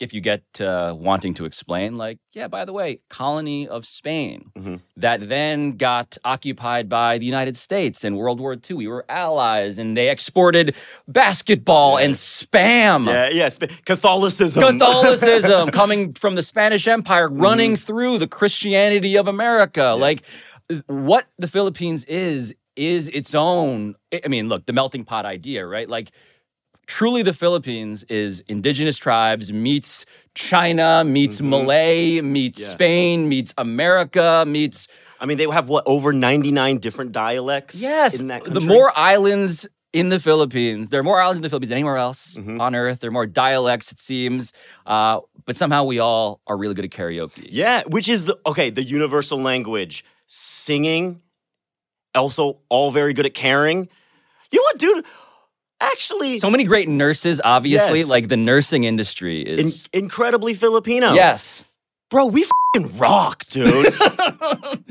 [0.00, 4.50] if you get uh, wanting to explain, like, yeah, by the way, colony of Spain
[4.58, 4.76] Mm-hmm.
[4.96, 8.76] that then got occupied by the United States in World War II.
[8.76, 10.74] We were allies, and they exported
[11.06, 13.06] basketball and spam.
[13.06, 13.48] Yeah, yeah.
[13.48, 14.62] Sp- Catholicism.
[14.62, 17.40] Catholicism coming from the Spanish Empire, Mm-hmm.
[17.42, 19.94] running through the Christianity of America.
[19.98, 20.22] Like
[20.86, 23.94] what the Philippines is, is its own.
[24.24, 25.88] I mean, look, the melting pot idea, right?
[25.88, 26.10] Like
[26.86, 32.68] truly the Philippines is indigenous tribes meets China, meets Malay, meets Mm-hmm.
[32.68, 32.74] Yeah.
[32.74, 34.88] Spain, meets America, meets.
[35.20, 37.76] I mean, they have what over ninety nine different dialects.
[37.80, 41.48] Yes, in that the more islands in the Philippines, there are more islands in the
[41.48, 42.60] Philippines than anywhere else Mm-hmm.
[42.60, 42.98] on Earth.
[43.00, 44.52] There are more dialects, it seems.
[44.84, 47.46] Uh, but somehow we all are really good at karaoke.
[47.48, 50.04] Yeah, which is the okay, the universal language.
[50.26, 51.22] Singing,
[52.14, 53.88] also all very good at caring.
[54.50, 55.04] You know what, dude?
[55.80, 58.00] Actually, So many great nurses, obviously.
[58.00, 58.08] Yes.
[58.08, 59.88] Like the nursing industry in- is.
[59.92, 61.12] incredibly Filipino.
[61.14, 61.64] yes.
[62.10, 63.92] bro, we fing rock, dude.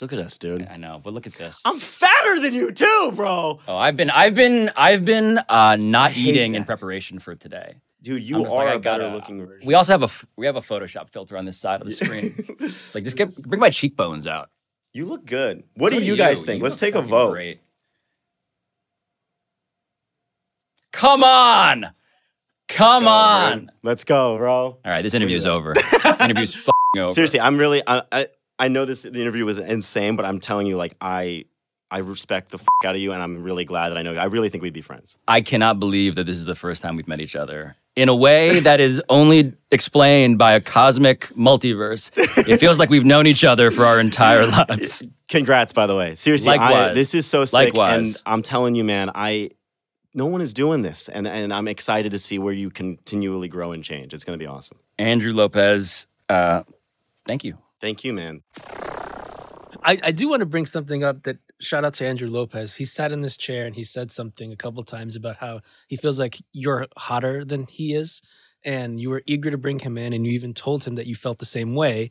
[0.00, 0.66] Look at us, dude.
[0.68, 1.62] I know, but look at this.
[1.64, 3.60] I'm fatter than you too, bro.
[3.66, 7.76] Oh, I've been, I've been, I've been uh, not eating in preparation for today.
[8.02, 9.66] Dude, you are like, a better gotta- looking version.
[9.66, 12.34] We also have a we have a Photoshop filter on this side of the screen.
[12.60, 14.50] it's like just get, bring my cheekbones out.
[14.92, 15.62] You look good.
[15.74, 16.58] What So do you guys think?
[16.58, 17.30] You Let's take a vote.
[17.30, 17.60] Great.
[20.94, 21.86] Come on,
[22.68, 23.70] come on.
[23.82, 24.54] Let's go, bro.
[24.54, 25.74] All right, this interview's over.
[25.92, 27.10] this interview's fucking over.
[27.10, 27.82] Seriously, I'm really.
[27.86, 28.28] I, I
[28.58, 31.46] I know this the interview was insane, but I'm telling you, like I
[31.90, 34.18] I respect the f- out of you, and I'm really glad that I know you.
[34.18, 35.18] I really think we'd be friends.
[35.28, 38.14] I cannot believe that this is the first time we've met each other in a
[38.14, 42.10] way that is only explained by a cosmic multiverse.
[42.48, 45.02] It feels like we've known each other for our entire lives.
[45.28, 46.14] Congrats, by the way.
[46.14, 48.22] Seriously, I, this is so sick, and Likewise.
[48.26, 49.50] I'm telling you, man, I.
[50.14, 53.72] No one is doing this, and, and I'm excited to see where you continually grow
[53.72, 54.14] and change.
[54.14, 54.78] It's going to be awesome.
[54.96, 56.62] Andrew Lopez, uh,
[57.26, 57.58] thank you.
[57.80, 58.42] Thank you, man.
[59.84, 62.74] I, I do want to bring something up that shout out to Andrew Lopez.
[62.74, 65.96] He sat in this chair and he said something a couple times about how he
[65.96, 68.22] feels like you're hotter than he is.
[68.64, 71.14] And you were eager to bring him in, and you even told him that you
[71.14, 72.10] felt the same way.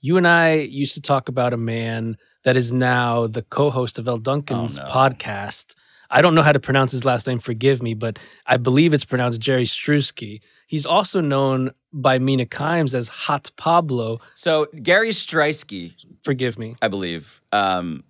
[0.00, 3.98] You and I used to talk about a man that is now the co host
[3.98, 4.84] of Elle Duncan's no.
[4.84, 5.74] podcast.
[6.14, 9.04] I don't know how to pronounce his last name, forgive me, but I believe it's
[9.04, 10.40] pronounced Jerry Strusky.
[10.68, 14.20] He's also known by Mina Kimes as Hot Pablo.
[14.36, 16.76] So Gary Striewski, Forgive me.
[16.80, 18.04] I believe, um,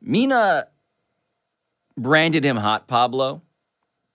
[0.00, 0.66] Mina
[1.96, 3.40] branded him Hot Pablo,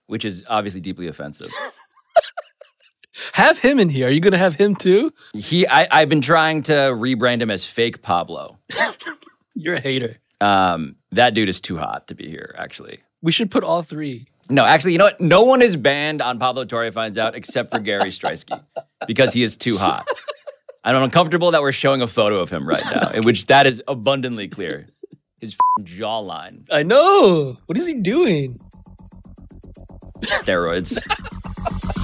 [0.06, 1.50] which is obviously deeply offensive.
[3.32, 4.08] Have him in here.
[4.08, 5.12] Are you going to have him too?
[5.34, 8.58] He, I, I've been trying to rebrand him as Fake Pablo.
[9.54, 10.18] You're a hater.
[10.40, 12.54] Um, that dude is too hot to be here.
[12.58, 14.26] Actually, We should put all three.
[14.50, 14.66] no.
[14.66, 15.18] Actually, you know what?
[15.18, 18.62] No one is banned on Pablo Torre finds out except for Gary Striewski
[19.06, 20.06] because he is too hot.
[20.84, 23.82] I'm uncomfortable that we're showing a photo of him right now, in which that is
[23.88, 24.86] abundantly clear.
[25.40, 27.56] His f***ing jawline, I know.
[27.64, 28.60] What is he doing?
[30.42, 30.98] steroids.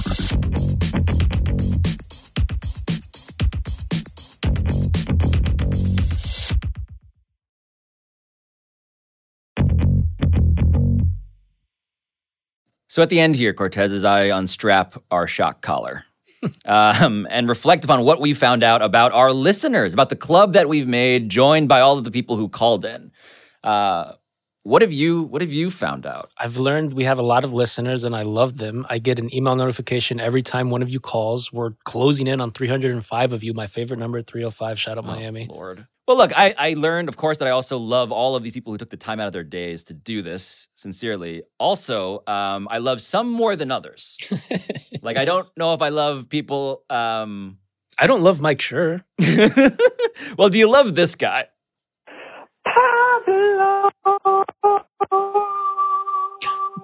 [12.91, 16.03] So at the end here, Cortez, as I unstrap our shock collar
[16.65, 20.67] um, and reflect upon what we found out about our listeners, about the club that
[20.67, 23.13] we've made, joined by all of the people who called in.
[23.63, 24.15] Uh,
[24.63, 26.27] what have you What have you found out?
[26.37, 28.85] I've learned we have a lot of listeners and I love them.
[28.89, 31.53] I get an email notification every time one of you calls.
[31.53, 33.53] We're closing in on 305 of you.
[33.53, 34.77] My favorite number, 305.
[34.77, 35.47] Shout out Miami.
[35.49, 35.87] Lord.
[36.11, 38.73] Well, look, I, I learned, of course, that I also love all of these people
[38.73, 41.43] who took the time out of their days to do this sincerely.
[41.57, 44.17] Also, um, I love some more than others.
[45.01, 46.83] like, I don't know if I love people.
[46.89, 47.59] Um...
[47.97, 49.05] I don't love Mike Schur.
[50.37, 51.45] well, do you love this guy?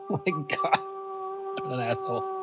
[0.09, 0.79] Oh my God.
[1.65, 2.36] What an asshole.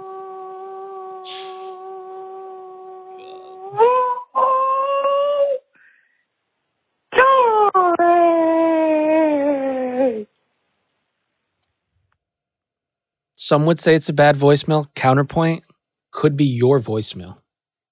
[13.54, 14.92] Some would say it's a bad voicemail.
[14.96, 15.62] Counterpoint
[16.10, 17.38] could be your voicemail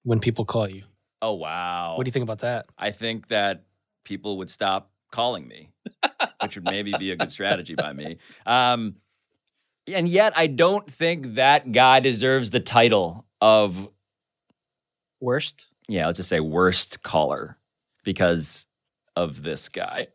[0.03, 0.83] when people call you.
[1.23, 1.95] Oh, wow.
[1.97, 2.67] What do you think about that?
[2.77, 3.63] I think that
[4.05, 5.69] people would stop calling me,
[6.43, 8.17] which would maybe be a good strategy by me.
[8.45, 8.97] Um,
[9.87, 13.89] and yet, I don't think that guy deserves the title of
[15.21, 15.69] Worst?
[15.87, 17.57] yeah, let's just say worst caller
[18.03, 18.67] because
[19.15, 20.09] of this guy.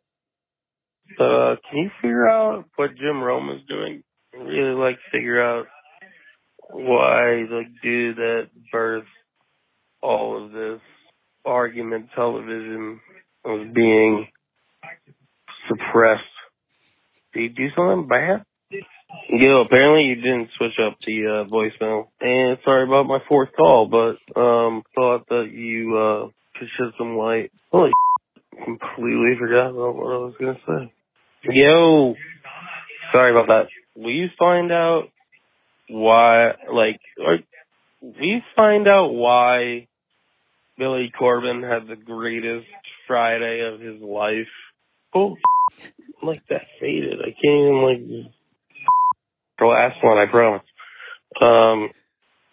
[1.18, 4.04] Uh, can you figure out what Jim Rome is doing?
[4.46, 5.66] Really like figure out
[6.70, 9.04] why the dude that birthed
[10.02, 10.82] all of this
[11.46, 13.00] argument television
[13.44, 14.28] was being
[15.68, 16.24] suppressed.
[17.34, 18.44] Did you do something bad?
[19.30, 22.08] Yo, apparently you didn't switch up the uh, voicemail.
[22.20, 26.28] And sorry about my fourth call, but um thought that you uh
[26.58, 27.52] could shed some light.
[27.72, 27.92] Holy
[28.66, 30.94] completely forgot about what I was gonna say.
[31.44, 32.16] Yo,
[33.12, 33.68] sorry about that.
[33.98, 35.10] You find out
[35.90, 36.52] why?
[36.72, 37.40] Like, or,
[38.02, 39.88] you find out why
[40.78, 42.68] Billy Corben had the greatest
[43.08, 44.48] Friday of his life?
[45.16, 45.36] Oh,
[46.22, 47.20] like that faded.
[47.22, 48.34] I can't even like
[49.60, 50.18] the last one.
[50.18, 50.64] I promise.
[51.42, 51.90] Um,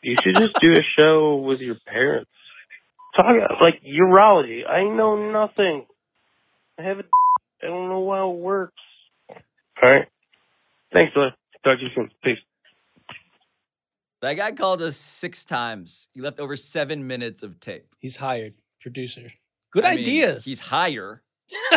[0.03, 2.31] you should just do a show with your parents.
[3.17, 4.69] Talk about, like urology.
[4.69, 5.87] I know nothing.
[6.79, 7.05] I have a.
[7.63, 8.83] I don't know how it works.
[9.31, 10.09] All right.
[10.95, 11.29] Thanks, Billy.
[11.65, 12.11] Talk to you soon.
[12.23, 12.39] Peace.
[14.23, 16.09] That guy called us six times.
[16.15, 17.87] He left over seven minutes of tape.
[17.99, 19.33] He's hired, producer.
[19.71, 20.45] Good I mean, ideas.
[20.45, 21.23] he's higher,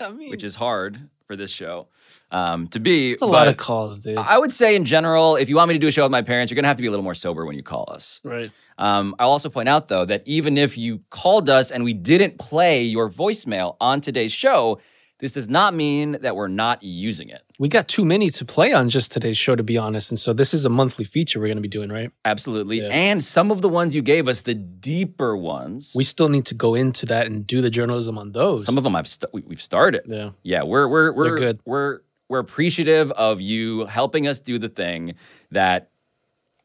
[0.00, 1.88] I mean, which is hard for this show
[2.30, 3.12] um, to be.
[3.12, 4.16] it's a lot of calls, dude.
[4.16, 6.22] I would say, in general, if you want me to do a show with my
[6.22, 8.20] parents, you're going to have to be a little more sober when you call us.
[8.24, 8.50] right.
[8.78, 12.38] Um, I'll also point out, though, that even if you called us and we didn't
[12.38, 14.80] play your voicemail on today's show,
[15.20, 17.42] this does not mean that we're not using it.
[17.58, 20.10] We got too many to play on just today's show, to be honest.
[20.10, 22.10] And so this is a monthly feature we're going to be doing, right?
[22.24, 22.80] Absolutely.
[22.80, 22.88] Yeah.
[22.88, 26.54] And some of the ones you gave us, the deeper ones, We still need to
[26.54, 28.66] go into that and do the journalism on those.
[28.66, 30.02] some of them I've st- we, we've started.
[30.06, 30.30] Yeah.
[30.42, 31.60] Yeah, we're we're we're They're good.
[31.64, 35.14] We're we're appreciative of you helping us do the thing
[35.52, 35.90] that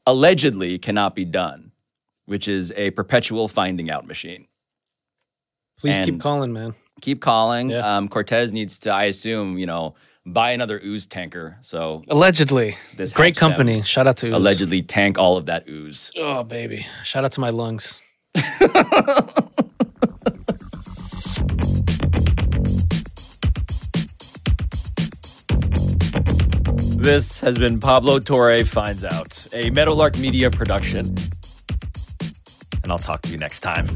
[0.08, 1.72] allegedly cannot be done,
[2.26, 4.48] which is a perpetual finding out machine.
[5.80, 6.74] Please keep calling, man.
[7.02, 7.74] Keep calling.
[7.74, 11.58] Um, Cortez needs to, I assume, you know, buy another ooze tanker.
[11.62, 12.76] So Allegedly.
[12.98, 13.82] this Great company.
[13.84, 14.34] Shout out to Ooze.
[14.34, 16.12] allegedly tank all of that ooze.
[16.18, 16.86] Oh, baby.
[17.04, 18.02] Shout out to my lungs.
[27.02, 31.16] This has been Pablo Torre Finds Out, a Meadowlark Media production.
[32.84, 33.88] And I'll talk to you next time.